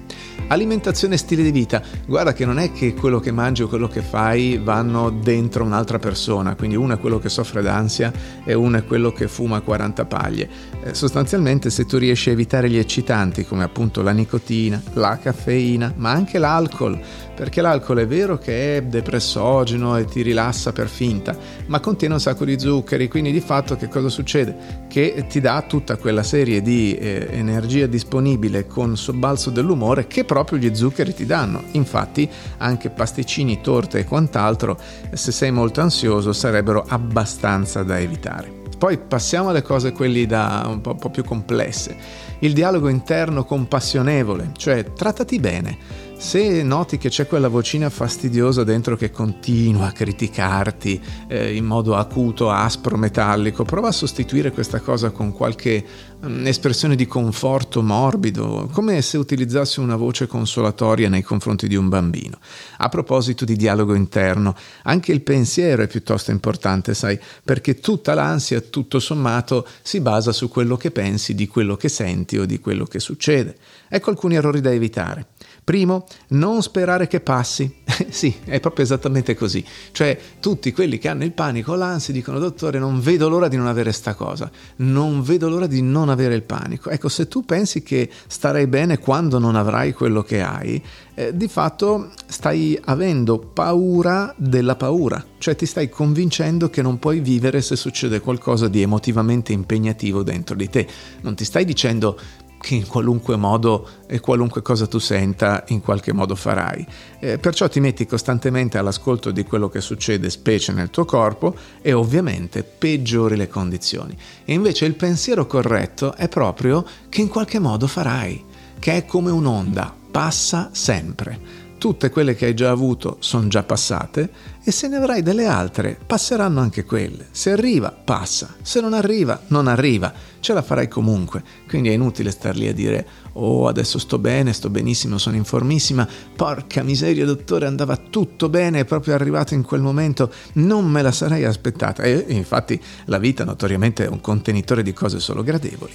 Alimentazione 0.48 1.14
e 1.14 1.18
stile 1.18 1.44
di 1.44 1.52
vita. 1.52 1.82
Guarda 2.06 2.34
che 2.34 2.44
non 2.44 2.60
è 2.60 2.74
che 2.74 2.94
quello 2.94 3.22
che 3.22 3.32
mangi 3.32 3.64
o 3.64 3.70
quello 3.70 3.88
che 3.88 4.02
fai 4.02 4.60
vanno 4.62 5.10
dentro 5.10 5.64
un'altra 5.64 5.98
persona, 5.98 6.56
quindi 6.56 6.76
uno 6.76 6.96
è 6.96 7.00
quello 7.00 7.20
che 7.20 7.30
soffre 7.30 7.62
d'ansia 7.62 8.12
e 8.44 8.54
uno 8.54 8.80
è 8.80 8.84
quello 8.84 9.14
che 9.14 9.30
fuma 9.30 9.62
40 9.62 10.04
paglie. 10.04 10.50
Eh, 10.84 10.94
sostanzialmente 10.94 11.70
se 11.70 11.86
tu 11.86 11.98
riesci 11.98 12.28
a 12.28 12.34
evitare 12.34 12.70
gli 12.70 12.78
eccitanti 12.78 13.46
come 13.46 13.64
appunto 13.64 14.02
la 14.02 14.12
nicotina, 14.12 14.82
la 14.96 15.18
caffeina, 15.20 15.94
ma 15.96 16.12
anche 16.12 16.38
l'alcol, 16.38 17.00
perché 17.42 17.60
l'alcol 17.62 17.98
è 17.98 18.06
vero 18.06 18.38
che 18.38 18.78
è 18.78 18.84
depressogeno 18.84 19.98
e 19.98 20.06
ti 20.06 20.22
rilassa 20.22 20.72
per 20.72 20.88
finta, 20.88 21.36
ma 21.66 21.80
contiene 21.80 22.14
un 22.14 22.20
sacco 22.20 22.46
di 22.46 22.60
zuccheri, 22.60 23.08
quindi 23.08 23.32
di 23.32 23.40
fatto 23.40 23.76
che 23.76 23.88
cosa 23.88 24.10
succede? 24.10 24.86
Che 24.88 25.26
ti 25.28 25.40
dà 25.40 25.64
tutta 25.64 25.96
quella 25.96 26.22
serie 26.22 26.62
di 26.62 26.96
eh, 26.96 27.30
energia 27.32 27.88
disponibile 27.88 28.68
con 28.68 28.96
sobbalzo 28.96 29.50
dell'umore 29.50 30.06
che 30.06 30.24
proprio 30.24 30.60
gli 30.60 30.76
zuccheri 30.76 31.16
ti 31.16 31.26
danno. 31.26 31.64
Infatti 31.72 32.30
anche 32.58 32.92
pasticcini, 32.92 33.60
torte 33.60 33.98
e 33.98 34.06
quant'altro, 34.06 34.78
se 35.12 35.32
sei 35.32 35.50
molto 35.50 35.82
ansioso, 35.82 36.34
sarebbero 36.34 36.86
abbastanza 36.88 37.82
da 37.82 38.00
evitare. 38.00 38.60
Poi 38.78 39.00
passiamo 39.00 39.50
alle 39.50 39.64
cose 39.64 39.94
quelli 39.94 40.28
da 40.28 40.68
un 40.68 40.82
po', 40.82 40.92
un 40.92 41.00
po 41.00 41.10
più 41.10 41.24
complesse. 41.24 41.96
Il 42.40 42.54
dialogo 42.54 42.88
interno 42.88 43.46
compassionevole, 43.46 44.52
cioè 44.58 44.94
trattati 44.94 45.40
bene 45.40 46.11
se 46.22 46.62
noti 46.62 47.00
che 47.00 47.10
c'è 47.10 47.26
quella 47.26 47.48
vocina 47.48 47.90
fastidiosa 47.90 48.64
dentro 48.64 48.96
che 48.96 49.10
continua 49.10 49.88
a 49.88 49.92
criticarti 49.92 51.02
eh, 51.28 51.56
in 51.56 51.66
modo 51.66 51.96
acuto, 51.96 52.52
aspro, 52.52 52.96
metallico, 52.96 53.64
prova 53.64 53.88
a 53.88 53.92
sostituire 53.92 54.52
questa 54.52 54.82
cosa 54.82 55.10
con 55.10 55.34
qualche 55.34 55.84
um, 56.20 56.46
espressione 56.46 56.96
di 56.96 57.08
conforto 57.08 57.82
morbido, 57.82 58.70
come 58.72 59.02
se 59.02 59.18
utilizzassi 59.18 59.80
una 59.80 59.96
voce 59.96 60.28
consolatoria 60.28 61.10
nei 61.10 61.24
confronti 61.24 61.68
di 61.68 61.76
un 61.76 61.90
bambino. 61.90 62.38
A 62.78 62.88
proposito 62.88 63.44
di 63.44 63.56
dialogo 63.56 63.96
interno, 63.96 64.56
anche 64.84 65.12
il 65.12 65.22
pensiero 65.22 65.82
è 65.82 65.88
piuttosto 65.88 66.30
importante, 66.30 66.94
sai, 66.94 67.20
perché 67.44 67.80
tutta 67.80 68.14
l'ansia, 68.14 68.62
tutto 68.62 69.00
sommato, 69.00 69.68
si 69.82 70.00
basa 70.02 70.32
su 70.32 70.50
quello 70.50 70.78
che 70.78 70.92
pensi, 70.92 71.34
di 71.34 71.48
quello 71.48 71.76
che 71.76 71.90
senti 71.90 72.38
o 72.38 72.46
di 72.46 72.60
quello 72.60 72.86
che 72.86 73.00
succede. 73.00 73.58
Ecco 73.90 74.12
alcuni 74.12 74.36
errori 74.36 74.62
da 74.62 74.72
evitare. 74.72 75.26
Primo, 75.64 76.06
non 76.30 76.64
sperare 76.64 77.08
che 77.08 77.20
passi. 77.20 77.72
sì, 78.10 78.36
è 78.46 78.60
proprio 78.60 78.84
esattamente 78.84 79.36
così. 79.36 79.64
Cioè, 79.92 80.18
tutti 80.40 80.72
quelli 80.72 80.98
che 80.98 81.08
hanno 81.08 81.24
il 81.24 81.34
panico 81.34 81.76
l'ansia 81.76 82.14
dicono, 82.14 82.40
dottore, 82.40 82.80
non 82.80 83.00
vedo 83.00 83.30
l'ora 83.30 83.48
di 83.48 83.58
non 83.58 83.68
avere 83.68 83.92
sta 83.92 84.16
cosa, 84.16 84.50
non 84.78 85.22
vedo 85.22 85.50
l'ora 85.50 85.68
di 85.68 85.84
non 85.84 86.10
avere 86.10 86.34
il 86.34 86.42
panico. 86.42 86.90
Ecco, 86.90 87.10
se 87.10 87.28
tu 87.28 87.46
pensi 87.46 87.84
che 87.84 88.10
starai 88.28 88.66
bene 88.66 88.98
quando 88.98 89.38
non 89.38 89.56
avrai 89.56 89.94
quello 89.94 90.24
che 90.24 90.42
hai, 90.42 90.82
eh, 91.14 91.38
di 91.38 91.48
fatto 91.48 92.10
stai 92.26 92.80
avendo 92.86 93.38
paura 93.38 94.34
della 94.38 94.76
paura, 94.76 95.24
cioè 95.38 95.56
ti 95.56 95.68
stai 95.68 95.90
convincendo 95.90 96.72
che 96.72 96.82
non 96.82 96.98
puoi 96.98 97.20
vivere 97.20 97.62
se 97.62 97.76
succede 97.76 98.20
qualcosa 98.20 98.68
di 98.68 98.82
emotivamente 98.82 99.54
impegnativo 99.54 100.24
dentro 100.24 100.56
di 100.56 100.70
te. 100.70 100.88
Non 101.22 101.36
ti 101.36 101.46
stai 101.46 101.66
dicendo 101.66 102.20
che 102.62 102.76
in 102.76 102.88
qualunque 102.88 103.36
modo 103.36 103.88
e 104.08 104.20
qualunque 104.20 104.62
cosa 104.62 104.88
tu 104.88 105.00
senta 105.00 105.64
in 105.70 105.82
qualche 105.82 106.14
modo 106.14 106.36
farai. 106.36 106.86
Eh, 107.20 107.38
perciò 107.40 107.68
ti 107.68 107.80
metti 107.80 108.06
costantemente 108.06 108.78
all'ascolto 108.78 109.32
di 109.32 109.44
quello 109.44 109.68
che 109.68 109.82
succede, 109.82 110.30
specie 110.30 110.72
nel 110.72 110.90
tuo 110.92 111.04
corpo, 111.04 111.56
e 111.82 111.92
ovviamente 111.92 112.64
peggiori 112.64 113.36
le 113.36 113.50
condizioni. 113.50 114.16
E 114.46 114.54
invece 114.54 114.86
il 114.86 114.96
pensiero 114.96 115.46
corretto 115.46 116.16
è 116.16 116.30
proprio 116.30 116.86
che 117.10 117.22
in 117.22 117.28
qualche 117.28 117.60
modo 117.60 117.88
farai, 117.88 118.46
che 118.80 118.96
è 118.96 119.06
come 119.06 119.32
un'onda, 119.32 119.94
passa 120.12 120.70
sempre 120.72 121.61
tutte 121.82 122.12
quelle 122.12 122.36
che 122.36 122.46
hai 122.46 122.54
già 122.54 122.70
avuto 122.70 123.18
sono 123.22 123.48
già 123.48 123.64
passate 123.64 124.30
e 124.64 124.70
se 124.70 124.88
ne 124.88 124.98
avrai 124.98 125.24
delle 125.24 125.48
altre 125.48 125.98
passeranno 126.06 126.60
anche 126.60 126.86
quelle. 126.86 127.30
Se 127.32 127.50
arriva, 127.50 127.90
passa, 127.92 128.54
se 128.62 128.80
non 128.82 128.94
arriva, 128.94 129.42
non 129.48 129.66
arriva, 129.68 130.14
ce 130.42 130.54
la 130.54 130.62
farai 130.62 130.88
comunque. 130.88 131.42
Quindi 131.68 131.90
è 131.90 131.94
inutile 131.94 132.30
star 132.30 132.56
lì 132.56 132.68
a 132.68 132.74
dire 132.74 133.08
oh 133.34 133.68
adesso 133.68 133.98
sto 133.98 134.20
bene, 134.20 134.54
sto 134.54 134.70
benissimo, 134.70 135.18
sono 135.18 135.38
informissima, 135.38 136.08
porca 136.36 136.84
miseria 136.84 137.26
dottore 137.26 137.66
andava 137.66 137.98
tutto 137.98 138.48
bene, 138.48 138.82
è 138.82 138.86
proprio 138.86 139.16
arrivato 139.16 139.56
in 139.56 139.64
quel 139.64 139.82
momento, 139.82 140.32
non 140.54 140.86
me 140.86 141.02
la 141.02 141.12
sarei 141.12 141.46
aspettata. 141.46 142.04
E 142.04 142.26
infatti 142.28 142.80
la 143.06 143.18
vita 143.18 143.44
notoriamente 143.44 144.06
è 144.06 144.08
un 144.08 144.22
contenitore 144.22 144.84
di 144.84 144.94
cose 144.94 145.20
solo 145.20 145.42
gradevoli. 145.42 145.94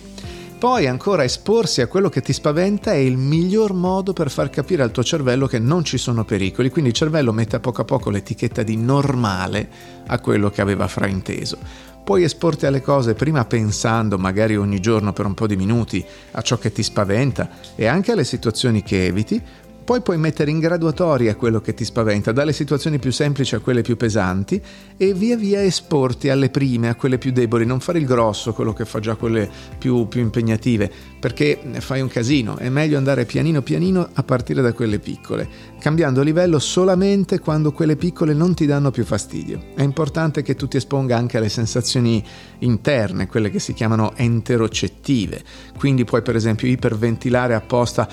Poi 0.66 0.88
ancora 0.88 1.22
esporsi 1.22 1.80
a 1.80 1.86
quello 1.86 2.08
che 2.08 2.20
ti 2.22 2.32
spaventa 2.32 2.90
è 2.90 2.96
il 2.96 3.16
miglior 3.16 3.72
modo 3.72 4.12
per 4.12 4.32
far 4.32 4.50
capire 4.50 4.82
al 4.82 4.90
tuo 4.90 5.04
cervello 5.04 5.46
che 5.46 5.60
non 5.60 5.84
ci 5.84 5.96
sono 5.96 6.24
pericoli, 6.24 6.70
quindi 6.70 6.90
il 6.90 6.96
cervello 6.96 7.32
mette 7.32 7.54
a 7.54 7.60
poco 7.60 7.82
a 7.82 7.84
poco 7.84 8.10
l'etichetta 8.10 8.64
di 8.64 8.76
normale 8.76 9.68
a 10.08 10.18
quello 10.18 10.50
che 10.50 10.62
aveva 10.62 10.88
frainteso. 10.88 11.56
Puoi 12.02 12.24
esporti 12.24 12.66
alle 12.66 12.82
cose 12.82 13.14
prima 13.14 13.44
pensando, 13.44 14.18
magari 14.18 14.56
ogni 14.56 14.80
giorno 14.80 15.12
per 15.12 15.26
un 15.26 15.34
po' 15.34 15.46
di 15.46 15.54
minuti, 15.54 16.04
a 16.32 16.42
ciò 16.42 16.58
che 16.58 16.72
ti 16.72 16.82
spaventa 16.82 17.48
e 17.76 17.86
anche 17.86 18.10
alle 18.10 18.24
situazioni 18.24 18.82
che 18.82 19.06
eviti, 19.06 19.40
poi 19.86 20.00
puoi 20.00 20.18
mettere 20.18 20.50
in 20.50 20.58
graduatoria 20.58 21.36
quello 21.36 21.60
che 21.60 21.72
ti 21.72 21.84
spaventa, 21.84 22.32
dalle 22.32 22.52
situazioni 22.52 22.98
più 22.98 23.12
semplici 23.12 23.54
a 23.54 23.60
quelle 23.60 23.82
più 23.82 23.96
pesanti 23.96 24.60
e 24.96 25.14
via 25.14 25.36
via 25.36 25.62
esporti 25.62 26.28
alle 26.28 26.50
prime, 26.50 26.88
a 26.88 26.96
quelle 26.96 27.18
più 27.18 27.30
deboli, 27.30 27.64
non 27.64 27.78
fare 27.78 28.00
il 28.00 28.04
grosso, 28.04 28.52
quello 28.52 28.72
che 28.72 28.84
fa 28.84 28.98
già 28.98 29.14
quelle 29.14 29.48
più, 29.78 30.08
più 30.08 30.22
impegnative, 30.22 30.90
perché 31.18 31.58
fai 31.78 32.00
un 32.00 32.08
casino, 32.08 32.56
è 32.56 32.68
meglio 32.68 32.98
andare 32.98 33.24
pianino 33.24 33.62
pianino 33.62 34.08
a 34.12 34.22
partire 34.22 34.62
da 34.62 34.72
quelle 34.72 34.98
piccole, 34.98 35.48
cambiando 35.78 36.22
livello 36.22 36.58
solamente 36.58 37.38
quando 37.38 37.72
quelle 37.72 37.96
piccole 37.96 38.34
non 38.34 38.54
ti 38.54 38.66
danno 38.66 38.90
più 38.90 39.04
fastidio. 39.04 39.60
È 39.74 39.82
importante 39.82 40.42
che 40.42 40.54
tu 40.54 40.68
ti 40.68 40.76
esponga 40.76 41.16
anche 41.16 41.38
alle 41.38 41.48
sensazioni 41.48 42.22
interne, 42.58 43.26
quelle 43.26 43.50
che 43.50 43.58
si 43.58 43.72
chiamano 43.72 44.12
enterocettive, 44.16 45.42
quindi 45.78 46.04
puoi 46.04 46.22
per 46.22 46.36
esempio 46.36 46.68
iperventilare 46.68 47.54
apposta 47.54 48.08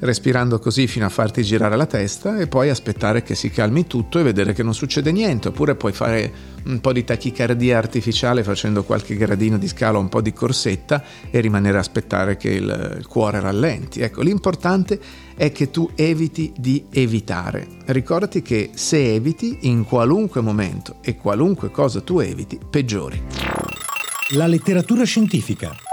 respirando 0.00 0.58
così 0.58 0.86
fino 0.86 1.06
a 1.06 1.10
farti 1.10 1.42
girare 1.42 1.76
la 1.76 1.86
testa 1.86 2.38
e 2.38 2.46
poi 2.46 2.70
aspettare 2.70 3.22
che 3.22 3.34
si 3.34 3.50
calmi 3.50 3.86
tutto 3.86 4.18
e 4.18 4.22
vedere 4.22 4.52
che 4.52 4.62
non 4.62 4.74
succede 4.74 5.12
niente, 5.12 5.48
oppure 5.48 5.74
puoi 5.74 5.92
fare 5.92 6.54
un 6.66 6.80
po' 6.80 6.92
di 6.92 7.04
tachicardia 7.04 7.78
artificiale 7.78 8.42
facendo 8.42 8.82
qualche 8.82 9.16
gradino 9.16 9.56
di 9.56 9.68
scala, 9.68 9.98
un 9.98 10.08
po' 10.08 10.20
di 10.20 10.32
corsetta 10.32 11.02
e 11.30 11.40
rimanere 11.40 11.78
a 11.78 11.82
aspettare 12.06 12.36
che 12.36 12.50
il, 12.50 13.04
cuore 13.08 13.40
rallenti. 13.40 14.00
Ecco, 14.00 14.22
l'importante 14.22 14.98
è 15.34 15.50
che 15.52 15.70
tu 15.70 15.90
eviti 15.96 16.52
di 16.56 16.86
evitare. 16.90 17.66
Ricordati 17.86 18.40
che 18.40 18.70
se 18.74 19.14
eviti 19.14 19.58
in 19.62 19.84
qualunque 19.84 20.40
momento 20.40 20.96
e 21.02 21.16
qualunque 21.16 21.70
cosa 21.70 22.00
tu 22.00 22.20
eviti, 22.20 22.58
peggiori. 22.70 23.20
La 24.30 24.46
letteratura 24.46 25.04
scientifica. 25.04 25.85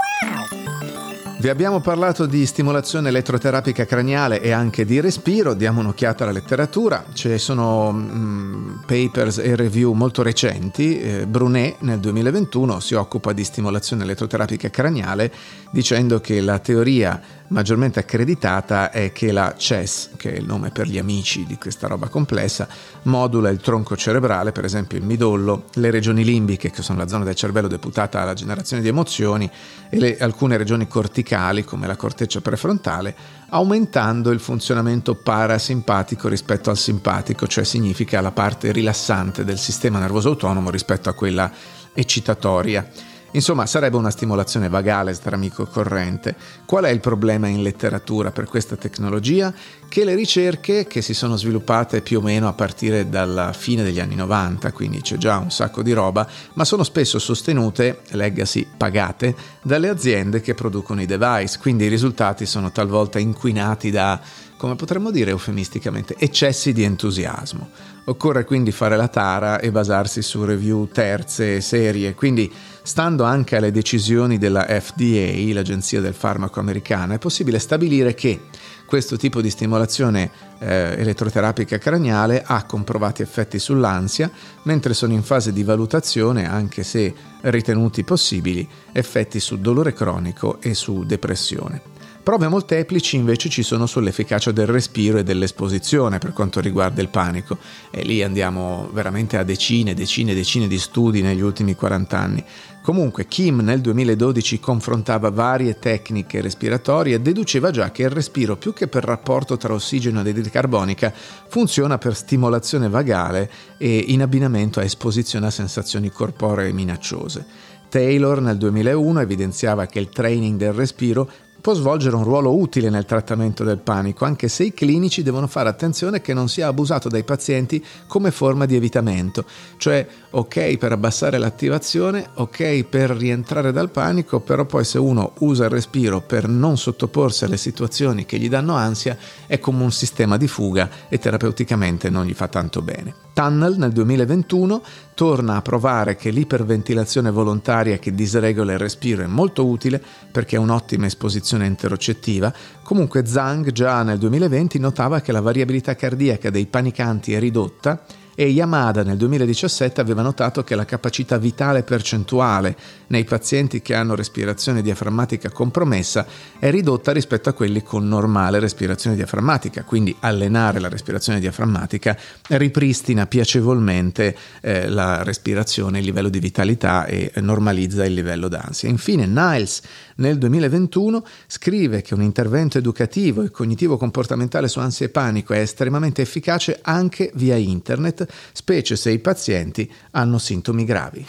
Vi 1.44 1.50
abbiamo 1.50 1.80
parlato 1.80 2.24
di 2.24 2.46
stimolazione 2.46 3.10
elettroterapica 3.10 3.84
craniale 3.84 4.40
e 4.40 4.50
anche 4.50 4.86
di 4.86 4.98
respiro, 4.98 5.52
diamo 5.52 5.80
un'occhiata 5.80 6.24
alla 6.24 6.32
letteratura, 6.32 7.04
ci 7.12 7.36
sono 7.36 7.92
mm, 7.92 8.76
papers 8.86 9.36
e 9.36 9.54
review 9.54 9.92
molto 9.92 10.22
recenti, 10.22 10.98
eh, 10.98 11.26
Brunet 11.26 11.80
nel 11.80 11.98
2021 11.98 12.80
si 12.80 12.94
occupa 12.94 13.34
di 13.34 13.44
stimolazione 13.44 14.04
elettroterapica 14.04 14.70
craniale 14.70 15.30
dicendo 15.70 16.18
che 16.18 16.40
la 16.40 16.58
teoria 16.60 17.20
maggiormente 17.48 18.00
accreditata 18.00 18.90
è 18.90 19.12
che 19.12 19.32
la 19.32 19.54
CES, 19.56 20.10
che 20.16 20.32
è 20.32 20.36
il 20.36 20.44
nome 20.44 20.70
per 20.70 20.86
gli 20.86 20.98
amici 20.98 21.44
di 21.44 21.56
questa 21.58 21.86
roba 21.86 22.08
complessa, 22.08 22.66
modula 23.02 23.50
il 23.50 23.60
tronco 23.60 23.96
cerebrale, 23.96 24.52
per 24.52 24.64
esempio 24.64 24.98
il 24.98 25.04
midollo, 25.04 25.66
le 25.74 25.90
regioni 25.90 26.24
limbiche, 26.24 26.70
che 26.70 26.82
sono 26.82 26.98
la 26.98 27.08
zona 27.08 27.24
del 27.24 27.34
cervello 27.34 27.68
deputata 27.68 28.20
alla 28.20 28.34
generazione 28.34 28.82
di 28.82 28.88
emozioni, 28.88 29.50
e 29.88 29.98
le, 29.98 30.16
alcune 30.18 30.56
regioni 30.56 30.88
corticali, 30.88 31.64
come 31.64 31.86
la 31.86 31.96
corteccia 31.96 32.40
prefrontale, 32.40 33.14
aumentando 33.50 34.30
il 34.30 34.40
funzionamento 34.40 35.14
parasimpatico 35.14 36.28
rispetto 36.28 36.70
al 36.70 36.78
simpatico, 36.78 37.46
cioè 37.46 37.64
significa 37.64 38.20
la 38.20 38.32
parte 38.32 38.72
rilassante 38.72 39.44
del 39.44 39.58
sistema 39.58 39.98
nervoso 39.98 40.30
autonomo 40.30 40.70
rispetto 40.70 41.08
a 41.08 41.14
quella 41.14 41.50
eccitatoria. 41.92 43.12
Insomma, 43.34 43.66
sarebbe 43.66 43.96
una 43.96 44.10
stimolazione 44.10 44.68
vagale 44.68 45.12
stramico 45.12 45.66
corrente. 45.66 46.36
Qual 46.64 46.84
è 46.84 46.90
il 46.90 47.00
problema 47.00 47.48
in 47.48 47.62
letteratura 47.62 48.30
per 48.30 48.44
questa 48.44 48.76
tecnologia? 48.76 49.52
Che 49.88 50.04
le 50.04 50.14
ricerche 50.14 50.86
che 50.86 51.02
si 51.02 51.14
sono 51.14 51.36
sviluppate 51.36 52.00
più 52.00 52.20
o 52.20 52.22
meno 52.22 52.46
a 52.46 52.52
partire 52.52 53.08
dalla 53.08 53.52
fine 53.52 53.82
degli 53.82 53.98
anni 53.98 54.14
90, 54.14 54.70
quindi 54.70 55.00
c'è 55.00 55.16
già 55.16 55.38
un 55.38 55.50
sacco 55.50 55.82
di 55.82 55.92
roba, 55.92 56.26
ma 56.52 56.64
sono 56.64 56.84
spesso 56.84 57.18
sostenute, 57.18 58.02
legacy 58.10 58.68
pagate, 58.76 59.34
dalle 59.62 59.88
aziende 59.88 60.40
che 60.40 60.54
producono 60.54 61.02
i 61.02 61.06
device, 61.06 61.58
quindi 61.58 61.86
i 61.86 61.88
risultati 61.88 62.46
sono 62.46 62.70
talvolta 62.70 63.18
inquinati 63.18 63.90
da 63.90 64.20
come 64.64 64.76
potremmo 64.76 65.10
dire 65.10 65.30
eufemisticamente, 65.30 66.14
eccessi 66.16 66.72
di 66.72 66.84
entusiasmo. 66.84 67.68
Occorre 68.06 68.46
quindi 68.46 68.72
fare 68.72 68.96
la 68.96 69.08
tara 69.08 69.60
e 69.60 69.70
basarsi 69.70 70.22
su 70.22 70.42
review 70.42 70.88
terze 70.88 71.56
e 71.56 71.60
serie, 71.60 72.14
quindi 72.14 72.50
stando 72.82 73.24
anche 73.24 73.56
alle 73.56 73.70
decisioni 73.70 74.38
della 74.38 74.64
FDA, 74.64 75.52
l'Agenzia 75.52 76.00
del 76.00 76.14
Farmaco 76.14 76.60
Americana, 76.60 77.12
è 77.12 77.18
possibile 77.18 77.58
stabilire 77.58 78.14
che 78.14 78.40
questo 78.86 79.18
tipo 79.18 79.42
di 79.42 79.50
stimolazione 79.50 80.30
eh, 80.58 80.94
elettroterapica 80.96 81.76
craniale 81.76 82.42
ha 82.42 82.64
comprovati 82.64 83.20
effetti 83.20 83.58
sull'ansia, 83.58 84.30
mentre 84.62 84.94
sono 84.94 85.12
in 85.12 85.22
fase 85.22 85.52
di 85.52 85.62
valutazione, 85.62 86.48
anche 86.48 86.82
se 86.84 87.12
ritenuti 87.42 88.02
possibili, 88.02 88.66
effetti 88.92 89.40
sul 89.40 89.60
dolore 89.60 89.92
cronico 89.92 90.58
e 90.62 90.72
su 90.72 91.04
depressione. 91.04 91.92
Prove 92.24 92.48
molteplici 92.48 93.16
invece 93.16 93.50
ci 93.50 93.62
sono 93.62 93.84
sull'efficacia 93.84 94.50
del 94.50 94.66
respiro 94.66 95.18
e 95.18 95.22
dell'esposizione 95.22 96.16
per 96.16 96.32
quanto 96.32 96.58
riguarda 96.58 97.02
il 97.02 97.10
panico 97.10 97.58
e 97.90 98.02
lì 98.02 98.22
andiamo 98.22 98.88
veramente 98.94 99.36
a 99.36 99.42
decine, 99.42 99.92
decine, 99.92 100.32
decine 100.32 100.66
di 100.66 100.78
studi 100.78 101.20
negli 101.20 101.42
ultimi 101.42 101.74
40 101.74 102.18
anni. 102.18 102.42
Comunque 102.82 103.26
Kim 103.26 103.58
nel 103.58 103.82
2012 103.82 104.58
confrontava 104.58 105.28
varie 105.28 105.78
tecniche 105.78 106.40
respiratorie 106.40 107.16
e 107.16 107.20
deduceva 107.20 107.70
già 107.70 107.90
che 107.90 108.04
il 108.04 108.10
respiro 108.10 108.56
più 108.56 108.72
che 108.72 108.88
per 108.88 109.04
rapporto 109.04 109.58
tra 109.58 109.74
ossigeno 109.74 110.20
ed 110.20 110.24
anidride 110.24 110.48
carbonica 110.48 111.12
funziona 111.48 111.98
per 111.98 112.16
stimolazione 112.16 112.88
vagale 112.88 113.50
e 113.76 113.98
in 113.98 114.22
abbinamento 114.22 114.80
a 114.80 114.84
esposizione 114.84 115.48
a 115.48 115.50
sensazioni 115.50 116.08
corporee 116.10 116.72
minacciose. 116.72 117.72
Taylor 117.90 118.40
nel 118.40 118.56
2001 118.56 119.20
evidenziava 119.20 119.86
che 119.86 120.00
il 120.00 120.08
training 120.08 120.58
del 120.58 120.72
respiro 120.72 121.30
può 121.64 121.72
svolgere 121.72 122.14
un 122.14 122.24
ruolo 122.24 122.54
utile 122.54 122.90
nel 122.90 123.06
trattamento 123.06 123.64
del 123.64 123.78
panico, 123.78 124.26
anche 124.26 124.48
se 124.48 124.64
i 124.64 124.74
clinici 124.74 125.22
devono 125.22 125.46
fare 125.46 125.70
attenzione 125.70 126.20
che 126.20 126.34
non 126.34 126.46
sia 126.46 126.66
abusato 126.66 127.08
dai 127.08 127.24
pazienti 127.24 127.82
come 128.06 128.30
forma 128.30 128.66
di 128.66 128.76
evitamento, 128.76 129.46
cioè 129.78 130.06
ok 130.28 130.76
per 130.76 130.92
abbassare 130.92 131.38
l'attivazione, 131.38 132.28
ok 132.34 132.84
per 132.84 133.12
rientrare 133.12 133.72
dal 133.72 133.88
panico, 133.88 134.40
però 134.40 134.66
poi 134.66 134.84
se 134.84 134.98
uno 134.98 135.32
usa 135.38 135.64
il 135.64 135.70
respiro 135.70 136.20
per 136.20 136.48
non 136.48 136.76
sottoporsi 136.76 137.44
alle 137.44 137.56
situazioni 137.56 138.26
che 138.26 138.36
gli 138.36 138.50
danno 138.50 138.74
ansia, 138.74 139.16
è 139.46 139.58
come 139.58 139.84
un 139.84 139.90
sistema 139.90 140.36
di 140.36 140.48
fuga 140.48 140.90
e 141.08 141.18
terapeuticamente 141.18 142.10
non 142.10 142.26
gli 142.26 142.34
fa 142.34 142.48
tanto 142.48 142.82
bene. 142.82 143.23
Tunnel 143.34 143.76
nel 143.76 143.90
2021 143.90 144.82
torna 145.12 145.56
a 145.56 145.62
provare 145.62 146.14
che 146.14 146.30
l'iperventilazione 146.30 147.30
volontaria 147.30 147.98
che 147.98 148.14
disregola 148.14 148.72
il 148.72 148.78
respiro 148.78 149.22
è 149.24 149.26
molto 149.26 149.66
utile 149.66 150.02
perché 150.30 150.56
è 150.56 150.58
un'ottima 150.58 151.06
esposizione 151.06 151.66
enterocettiva. 151.66 152.54
Comunque 152.82 153.26
Zhang 153.26 153.72
già 153.72 154.02
nel 154.04 154.18
2020 154.18 154.78
notava 154.78 155.20
che 155.20 155.32
la 155.32 155.40
variabilità 155.40 155.96
cardiaca 155.96 156.48
dei 156.48 156.66
panicanti 156.66 157.34
è 157.34 157.40
ridotta 157.40 158.00
e 158.34 158.48
Yamada 158.48 159.02
nel 159.02 159.16
2017 159.16 160.00
aveva 160.00 160.22
notato 160.22 160.64
che 160.64 160.74
la 160.74 160.84
capacità 160.84 161.38
vitale 161.38 161.82
percentuale 161.82 162.76
nei 163.08 163.24
pazienti 163.24 163.80
che 163.80 163.94
hanno 163.94 164.14
respirazione 164.14 164.82
diaframmatica 164.82 165.50
compromessa 165.50 166.26
è 166.58 166.70
ridotta 166.70 167.12
rispetto 167.12 167.48
a 167.48 167.52
quelli 167.52 167.82
con 167.82 168.08
normale 168.08 168.58
respirazione 168.58 169.16
diaframmatica, 169.16 169.84
quindi 169.84 170.14
allenare 170.20 170.80
la 170.80 170.88
respirazione 170.88 171.40
diaframmatica 171.40 172.16
ripristina 172.48 173.26
piacevolmente 173.26 174.36
eh, 174.60 174.88
la 174.88 175.22
respirazione, 175.22 175.98
il 175.98 176.04
livello 176.04 176.28
di 176.28 176.38
vitalità 176.38 177.06
e 177.06 177.30
normalizza 177.36 178.04
il 178.04 178.14
livello 178.14 178.48
d'ansia. 178.48 178.88
Infine 178.88 179.26
Niles 179.26 179.82
nel 180.16 180.38
2021 180.38 181.24
scrive 181.46 182.02
che 182.02 182.14
un 182.14 182.22
intervento 182.22 182.78
educativo 182.78 183.42
e 183.42 183.50
cognitivo-comportamentale 183.50 184.68
su 184.68 184.78
ansia 184.78 185.06
e 185.06 185.08
panico 185.08 185.52
è 185.52 185.58
estremamente 185.58 186.22
efficace 186.22 186.78
anche 186.82 187.30
via 187.34 187.56
internet, 187.56 188.23
specie 188.52 188.96
se 188.96 189.10
i 189.10 189.18
pazienti 189.18 189.90
hanno 190.12 190.38
sintomi 190.38 190.84
gravi. 190.84 191.26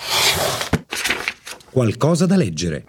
Qualcosa 1.69 2.25
da 2.25 2.35
leggere. 2.35 2.85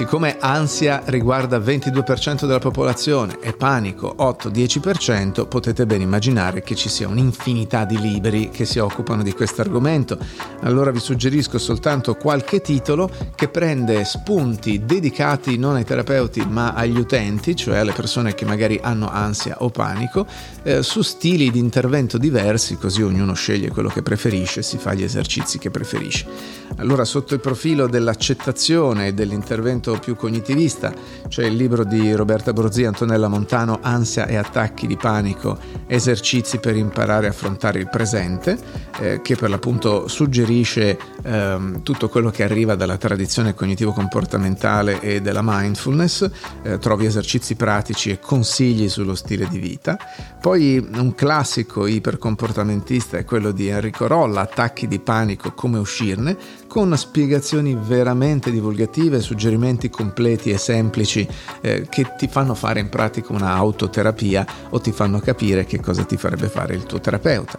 Siccome 0.00 0.38
ansia 0.40 1.02
riguarda 1.04 1.56
il 1.56 1.62
22% 1.62 2.46
della 2.46 2.58
popolazione 2.58 3.36
e 3.38 3.52
panico 3.52 4.16
8-10%, 4.18 5.46
potete 5.46 5.84
ben 5.84 6.00
immaginare 6.00 6.62
che 6.62 6.74
ci 6.74 6.88
sia 6.88 7.06
un'infinità 7.06 7.84
di 7.84 8.00
libri 8.00 8.48
che 8.48 8.64
si 8.64 8.78
occupano 8.78 9.22
di 9.22 9.34
questo 9.34 9.60
argomento. 9.60 10.16
Allora 10.62 10.90
vi 10.90 11.00
suggerisco 11.00 11.58
soltanto 11.58 12.14
qualche 12.14 12.62
titolo 12.62 13.10
che 13.34 13.48
prende 13.48 14.06
spunti 14.06 14.86
dedicati 14.86 15.58
non 15.58 15.74
ai 15.74 15.84
terapeuti 15.84 16.46
ma 16.48 16.72
agli 16.72 16.96
utenti, 16.96 17.54
cioè 17.54 17.76
alle 17.76 17.92
persone 17.92 18.34
che 18.34 18.46
magari 18.46 18.80
hanno 18.82 19.10
ansia 19.10 19.56
o 19.58 19.68
panico, 19.68 20.26
eh, 20.62 20.82
su 20.82 21.02
stili 21.02 21.50
di 21.50 21.58
intervento 21.58 22.16
diversi, 22.16 22.78
così 22.78 23.02
ognuno 23.02 23.34
sceglie 23.34 23.68
quello 23.68 23.90
che 23.90 24.00
preferisce, 24.00 24.62
si 24.62 24.78
fa 24.78 24.94
gli 24.94 25.02
esercizi 25.02 25.58
che 25.58 25.68
preferisce. 25.68 26.26
Allora 26.76 27.04
sotto 27.04 27.34
il 27.34 27.40
profilo 27.40 27.86
dell'accettazione 27.86 29.08
e 29.08 29.12
dell'intervento 29.12 29.88
orientamento 29.90 29.98
più 29.98 30.14
cognitivista. 30.16 30.92
C'è 31.28 31.44
il 31.44 31.56
libro 31.56 31.84
di 31.84 32.12
Roberta 32.12 32.52
Borzi 32.52 32.82
e 32.82 32.86
Antonella 32.86 33.28
Montano, 33.28 33.78
Ansia 33.82 34.26
e 34.26 34.36
attacchi 34.36 34.86
di 34.86 34.96
panico, 34.96 35.58
esercizi 35.86 36.58
per 36.58 36.76
imparare 36.76 37.26
a 37.26 37.30
affrontare 37.30 37.78
il 37.78 37.88
presente, 37.88 38.58
eh, 39.00 39.20
che 39.22 39.36
per 39.36 39.50
l'appunto 39.50 40.08
suggerisce 40.08 40.98
ehm, 41.22 41.82
tutto 41.82 42.08
quello 42.08 42.30
che 42.30 42.42
arriva 42.42 42.74
dalla 42.74 42.96
tradizione 42.96 43.54
cognitivo-comportamentale 43.54 45.00
e 45.00 45.20
della 45.20 45.42
mindfulness. 45.42 46.28
Eh, 46.62 46.78
trovi 46.78 47.06
esercizi 47.06 47.54
pratici 47.54 48.10
e 48.10 48.18
consigli 48.20 48.88
sullo 48.88 49.14
stile 49.14 49.48
di 49.48 49.58
vita. 49.58 49.98
Poi 50.40 50.78
un 50.78 51.14
classico 51.14 51.86
ipercomportamentista 51.86 53.18
è 53.18 53.24
quello 53.24 53.50
di 53.50 53.68
Enrico 53.68 54.06
Rolla, 54.06 54.40
Attacchi 54.40 54.88
di 54.88 54.98
panico, 54.98 55.52
come 55.52 55.78
uscirne, 55.78 56.36
con 56.70 56.96
spiegazioni 56.96 57.76
veramente 57.76 58.52
divulgative, 58.52 59.18
suggerimenti 59.18 59.90
completi 59.90 60.52
e 60.52 60.56
semplici 60.56 61.26
eh, 61.60 61.88
che 61.90 62.14
ti 62.16 62.28
fanno 62.28 62.54
fare 62.54 62.78
in 62.78 62.88
pratica 62.88 63.32
una 63.32 63.54
autoterapia 63.54 64.46
o 64.68 64.80
ti 64.80 64.92
fanno 64.92 65.18
capire 65.18 65.64
che 65.64 65.80
cosa 65.80 66.04
ti 66.04 66.16
farebbe 66.16 66.46
fare 66.46 66.76
il 66.76 66.84
tuo 66.84 67.00
terapeuta. 67.00 67.58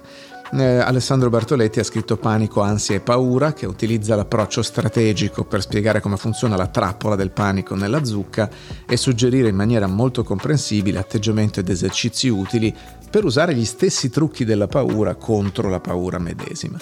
Eh, 0.54 0.64
Alessandro 0.64 1.30
Bartoletti 1.30 1.82
ha 1.82 1.84
scritto 1.84 2.16
Panico, 2.16 2.62
ansia 2.62 2.96
e 2.96 3.00
paura, 3.02 3.52
che 3.52 3.66
utilizza 3.66 4.16
l'approccio 4.16 4.62
strategico 4.62 5.44
per 5.44 5.60
spiegare 5.60 6.00
come 6.00 6.16
funziona 6.16 6.56
la 6.56 6.68
trappola 6.68 7.18
del 7.18 7.32
panico 7.32 7.76
nella 7.76 8.06
zucca 8.06 8.50
e 8.88 8.96
suggerire 8.96 9.50
in 9.50 9.56
maniera 9.58 9.88
molto 9.88 10.24
comprensibile 10.24 11.00
atteggiamento 11.00 11.60
ed 11.60 11.68
esercizi 11.68 12.30
utili 12.30 12.74
per 13.10 13.26
usare 13.26 13.54
gli 13.54 13.66
stessi 13.66 14.10
trucchi 14.10 14.46
della 14.46 14.68
paura 14.68 15.16
contro 15.16 15.70
la 15.70 15.82
paura 15.82 16.18
medesima. 16.18 16.80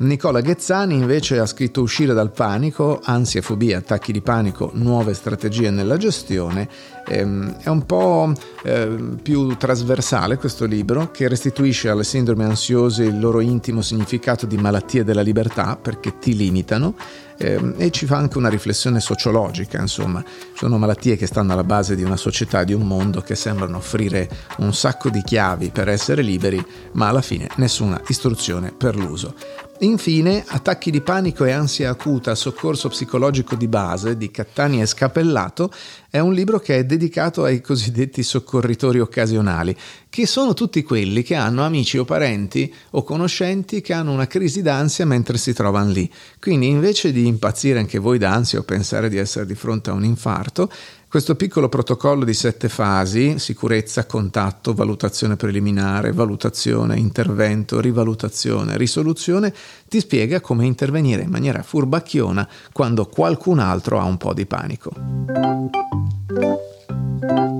Nicola 0.00 0.40
Ghezzani 0.40 0.94
invece 0.94 1.40
ha 1.40 1.46
scritto 1.46 1.82
Uscire 1.82 2.14
dal 2.14 2.30
panico, 2.30 3.00
ansia, 3.02 3.42
fobia, 3.42 3.78
attacchi 3.78 4.12
di 4.12 4.20
panico, 4.20 4.70
nuove 4.74 5.12
strategie 5.12 5.70
nella 5.70 5.96
gestione. 5.96 6.68
Ehm, 7.08 7.56
è 7.56 7.68
un 7.68 7.84
po' 7.84 8.32
eh, 8.62 8.86
più 9.20 9.56
trasversale 9.56 10.36
questo 10.36 10.66
libro 10.66 11.10
che 11.10 11.26
restituisce 11.26 11.88
alle 11.88 12.04
sindrome 12.04 12.44
ansiose 12.44 13.02
il 13.02 13.18
loro 13.18 13.40
intimo 13.40 13.82
significato 13.82 14.46
di 14.46 14.56
malattie 14.56 15.02
della 15.02 15.22
libertà 15.22 15.76
perché 15.76 16.18
ti 16.20 16.36
limitano 16.36 16.94
eh, 17.38 17.74
e 17.76 17.90
ci 17.90 18.06
fa 18.06 18.18
anche 18.18 18.38
una 18.38 18.48
riflessione 18.48 19.00
sociologica, 19.00 19.80
insomma, 19.80 20.22
sono 20.54 20.78
malattie 20.78 21.16
che 21.16 21.26
stanno 21.26 21.52
alla 21.52 21.64
base 21.64 21.96
di 21.96 22.02
una 22.02 22.16
società, 22.16 22.62
di 22.62 22.72
un 22.72 22.82
mondo 22.82 23.20
che 23.20 23.34
sembrano 23.34 23.78
offrire 23.78 24.28
un 24.58 24.74
sacco 24.74 25.08
di 25.08 25.22
chiavi 25.22 25.70
per 25.70 25.88
essere 25.88 26.22
liberi, 26.22 26.64
ma 26.92 27.08
alla 27.08 27.22
fine 27.22 27.48
nessuna 27.56 28.00
istruzione 28.08 28.72
per 28.72 28.96
l'uso. 28.96 29.34
Infine, 29.80 30.42
Attacchi 30.44 30.90
di 30.90 31.00
panico 31.00 31.44
e 31.44 31.52
ansia 31.52 31.90
acuta, 31.90 32.34
soccorso 32.34 32.88
psicologico 32.88 33.54
di 33.54 33.68
base 33.68 34.16
di 34.16 34.28
Cattani 34.28 34.80
e 34.80 34.86
Scapellato 34.86 35.70
è 36.10 36.18
un 36.18 36.32
libro 36.32 36.58
che 36.58 36.78
è 36.78 36.84
dedicato 36.84 37.44
ai 37.44 37.60
cosiddetti 37.60 38.24
soccorritori 38.24 38.98
occasionali, 38.98 39.76
che 40.08 40.26
sono 40.26 40.52
tutti 40.52 40.82
quelli 40.82 41.22
che 41.22 41.36
hanno 41.36 41.64
amici 41.64 41.96
o 41.96 42.04
parenti 42.04 42.74
o 42.90 43.04
conoscenti 43.04 43.80
che 43.80 43.92
hanno 43.92 44.10
una 44.10 44.26
crisi 44.26 44.62
d'ansia 44.62 45.06
mentre 45.06 45.38
si 45.38 45.52
trovano 45.52 45.92
lì. 45.92 46.10
Quindi 46.40 46.66
invece 46.66 47.12
di 47.12 47.26
impazzire 47.26 47.78
anche 47.78 48.00
voi 48.00 48.18
d'ansia 48.18 48.58
o 48.58 48.64
pensare 48.64 49.08
di 49.08 49.16
essere 49.16 49.46
di 49.46 49.54
fronte 49.54 49.90
a 49.90 49.92
un 49.92 50.04
infarto, 50.04 50.68
questo 51.08 51.36
piccolo 51.36 51.70
protocollo 51.70 52.24
di 52.24 52.34
sette 52.34 52.68
fasi, 52.68 53.38
sicurezza, 53.38 54.04
contatto, 54.04 54.74
valutazione 54.74 55.36
preliminare, 55.36 56.12
valutazione, 56.12 56.98
intervento, 56.98 57.80
rivalutazione, 57.80 58.76
risoluzione, 58.76 59.52
ti 59.88 60.00
spiega 60.00 60.40
come 60.40 60.66
intervenire 60.66 61.22
in 61.22 61.30
maniera 61.30 61.62
furbacchiona 61.62 62.46
quando 62.72 63.06
qualcun 63.06 63.58
altro 63.58 63.98
ha 63.98 64.04
un 64.04 64.18
po' 64.18 64.34
di 64.34 64.44
panico. 64.44 64.92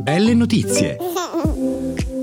Belle 0.02 0.34
notizie! 0.34 0.96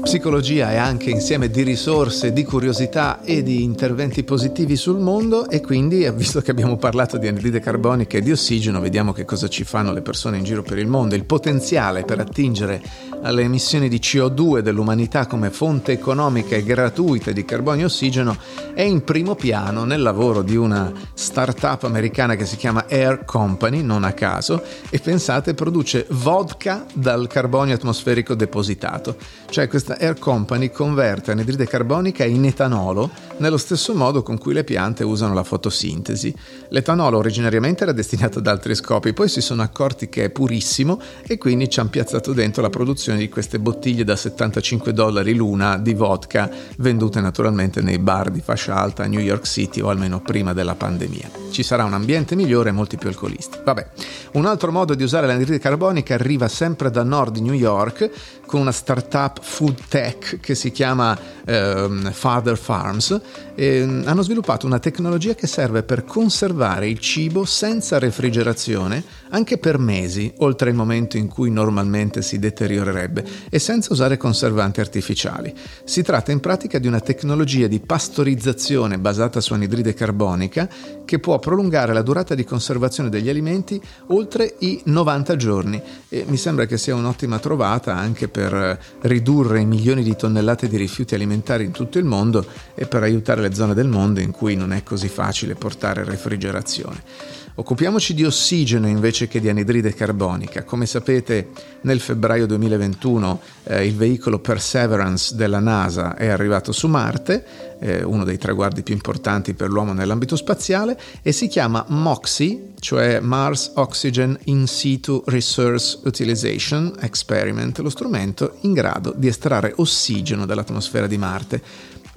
Psicologia 0.05 0.69
è 0.69 0.75
anche 0.75 1.09
insieme 1.09 1.49
di 1.49 1.63
risorse, 1.63 2.31
di 2.31 2.43
curiosità 2.43 3.23
e 3.23 3.41
di 3.41 3.63
interventi 3.63 4.23
positivi 4.23 4.75
sul 4.75 4.99
mondo 4.99 5.49
e 5.49 5.61
quindi, 5.61 6.07
visto 6.13 6.41
che 6.41 6.51
abbiamo 6.51 6.77
parlato 6.77 7.17
di 7.17 7.27
anidride 7.27 7.59
carbonica 7.59 8.19
e 8.19 8.21
di 8.21 8.31
ossigeno, 8.31 8.79
vediamo 8.79 9.13
che 9.13 9.25
cosa 9.25 9.47
ci 9.47 9.63
fanno 9.63 9.91
le 9.91 10.03
persone 10.03 10.37
in 10.37 10.43
giro 10.43 10.61
per 10.61 10.77
il 10.77 10.85
mondo. 10.85 11.15
Il 11.15 11.25
potenziale 11.25 12.03
per 12.03 12.19
attingere 12.19 12.83
alle 13.23 13.41
emissioni 13.41 13.89
di 13.89 13.97
CO2 13.97 14.59
dell'umanità 14.59 15.25
come 15.25 15.49
fonte 15.49 15.93
economica 15.93 16.55
e 16.55 16.63
gratuita 16.63 17.31
di 17.31 17.43
carbonio 17.43 17.81
e 17.81 17.85
ossigeno 17.85 18.37
è 18.75 18.83
in 18.83 19.03
primo 19.03 19.33
piano 19.33 19.85
nel 19.85 20.03
lavoro 20.03 20.43
di 20.43 20.55
una 20.55 20.93
startup 21.15 21.83
americana 21.83 22.35
che 22.35 22.45
si 22.45 22.57
chiama 22.57 22.85
Air 22.87 23.25
Company, 23.25 23.81
non 23.81 24.03
a 24.03 24.13
caso, 24.13 24.61
e 24.87 24.99
pensate 24.99 25.55
produce 25.55 26.05
vodka 26.09 26.85
dal 26.93 27.25
carbonio 27.25 27.73
atmosferico 27.73 28.35
depositato. 28.35 29.15
Cioè 29.49 29.67
questa 29.67 29.94
Air 29.99 30.19
Company 30.19 30.69
converte 30.71 31.31
anidride 31.31 31.65
carbonica 31.65 32.23
in 32.25 32.45
etanolo 32.45 33.09
nello 33.37 33.57
stesso 33.57 33.93
modo 33.93 34.23
con 34.23 34.37
cui 34.37 34.53
le 34.53 34.63
piante 34.63 35.03
usano 35.03 35.33
la 35.33 35.43
fotosintesi. 35.43 36.33
L'etanolo 36.69 37.17
originariamente 37.17 37.83
era 37.83 37.91
destinato 37.91 38.39
ad 38.39 38.47
altri 38.47 38.75
scopi, 38.75 39.13
poi 39.13 39.27
si 39.27 39.41
sono 39.41 39.61
accorti 39.61 40.09
che 40.09 40.25
è 40.25 40.29
purissimo 40.29 40.99
e 41.25 41.37
quindi 41.37 41.69
ci 41.69 41.79
hanno 41.79 41.89
piazzato 41.89 42.33
dentro 42.33 42.61
la 42.61 42.69
produzione 42.69 43.19
di 43.19 43.29
queste 43.29 43.59
bottiglie 43.59 44.03
da 44.03 44.15
75 44.15 44.93
dollari 44.93 45.33
l'una 45.33 45.77
di 45.77 45.93
vodka 45.93 46.49
vendute 46.77 47.21
naturalmente 47.21 47.81
nei 47.81 47.99
bar 47.99 48.29
di 48.31 48.41
fascia 48.41 48.75
alta 48.75 49.03
a 49.03 49.07
New 49.07 49.19
York 49.19 49.45
City 49.45 49.81
o 49.81 49.89
almeno 49.89 50.21
prima 50.21 50.53
della 50.53 50.75
pandemia. 50.75 51.29
Ci 51.51 51.63
sarà 51.63 51.83
un 51.83 51.93
ambiente 51.93 52.35
migliore 52.35 52.69
e 52.69 52.73
molti 52.73 52.97
più 52.97 53.09
alcolisti. 53.09 53.59
Vabbè, 53.63 53.87
un 54.33 54.45
altro 54.45 54.71
modo 54.71 54.95
di 54.95 55.03
usare 55.03 55.27
l'anidride 55.27 55.59
carbonica 55.59 56.13
arriva 56.13 56.47
sempre 56.47 56.89
da 56.91 57.03
nord 57.03 57.37
New 57.37 57.53
York 57.53 58.09
con 58.45 58.59
una 58.61 58.71
startup 58.71 59.39
food 59.41 59.79
tech 59.87 60.39
che 60.39 60.55
si 60.55 60.71
chiama 60.71 61.17
ehm, 61.45 62.11
Father 62.11 62.57
Farms. 62.57 63.21
E, 63.55 63.65
ehm, 63.77 64.03
hanno 64.05 64.21
sviluppato 64.21 64.65
una 64.65 64.79
tecnologia 64.79 65.33
che 65.35 65.47
serve 65.47 65.83
per 65.83 66.03
conservare 66.05 66.87
il 66.87 66.99
cibo 66.99 67.45
senza 67.45 67.99
refrigerazione 67.99 69.03
anche 69.35 69.57
per 69.57 69.77
mesi, 69.77 70.33
oltre 70.37 70.69
il 70.69 70.77
momento 70.77 71.17
in 71.17 71.27
cui 71.27 71.51
normalmente 71.51 72.21
si 72.21 72.39
deteriorerebbe, 72.39 73.25
e 73.49 73.59
senza 73.59 73.91
usare 73.91 74.15
conservanti 74.15 74.79
artificiali. 74.79 75.53
Si 75.83 76.01
tratta 76.03 76.31
in 76.31 76.39
pratica 76.39 76.79
di 76.79 76.87
una 76.87 77.01
tecnologia 77.01 77.67
di 77.67 77.81
pastorizzazione 77.81 78.97
basata 78.97 79.41
su 79.41 79.53
anidride 79.53 79.93
carbonica 79.93 80.69
che 81.03 81.19
può 81.19 81.37
prolungare 81.37 81.93
la 81.93 82.01
durata 82.01 82.33
di 82.33 82.45
conservazione 82.45 83.09
degli 83.09 83.27
alimenti 83.27 83.79
oltre 84.07 84.55
i 84.59 84.81
90 84.85 85.35
giorni 85.35 85.81
e 86.07 86.23
mi 86.27 86.37
sembra 86.37 86.65
che 86.65 86.77
sia 86.77 86.95
un'ottima 86.95 87.37
trovata 87.37 87.93
anche 87.93 88.29
per 88.29 88.79
ridurre 89.01 89.59
i 89.59 89.65
milioni 89.65 90.01
di 90.01 90.15
tonnellate 90.15 90.69
di 90.69 90.77
rifiuti 90.77 91.13
alimentari 91.13 91.65
in 91.65 91.71
tutto 91.71 91.97
il 91.97 92.05
mondo 92.05 92.45
e 92.73 92.85
per 92.85 93.03
aiutare 93.03 93.41
le 93.41 93.53
zone 93.53 93.73
del 93.73 93.87
mondo 93.87 94.21
in 94.21 94.31
cui 94.31 94.55
non 94.55 94.71
è 94.71 94.81
così 94.81 95.09
facile 95.09 95.55
portare 95.55 96.05
refrigerazione. 96.05 97.43
Occupiamoci 97.57 98.13
di 98.13 98.25
ossigeno 98.25 98.85
invece 98.85 99.29
che 99.29 99.39
di 99.39 99.47
anidride 99.47 99.93
carbonica. 99.93 100.65
Come 100.65 100.85
sapete, 100.85 101.51
nel 101.81 102.01
febbraio 102.01 102.45
2021 102.47 103.39
eh, 103.63 103.85
il 103.85 103.95
veicolo 103.95 104.39
Perseverance 104.39 105.37
della 105.37 105.61
NASA 105.61 106.17
è 106.17 106.27
arrivato 106.27 106.73
su 106.73 106.89
Marte, 106.89 107.77
eh, 107.79 108.03
uno 108.03 108.25
dei 108.25 108.37
traguardi 108.37 108.83
più 108.83 108.93
importanti 108.93 109.53
per 109.53 109.69
l'uomo 109.69 109.93
nell'ambito 109.93 110.35
spaziale, 110.35 110.99
e 111.21 111.31
si 111.31 111.47
chiama 111.47 111.85
MOXIE, 111.87 112.73
cioè 112.81 113.21
Mars 113.21 113.71
Oxygen 113.75 114.37
In 114.45 114.67
Situ 114.67 115.23
Resource 115.25 115.99
Utilization 116.03 116.93
Experiment, 116.99 117.79
lo 117.79 117.89
strumento 117.89 118.57
in 118.61 118.73
grado 118.73 119.13
di 119.15 119.27
estrarre 119.27 119.71
ossigeno 119.77 120.45
dall'atmosfera 120.45 121.07
di 121.07 121.17
Marte 121.17 121.61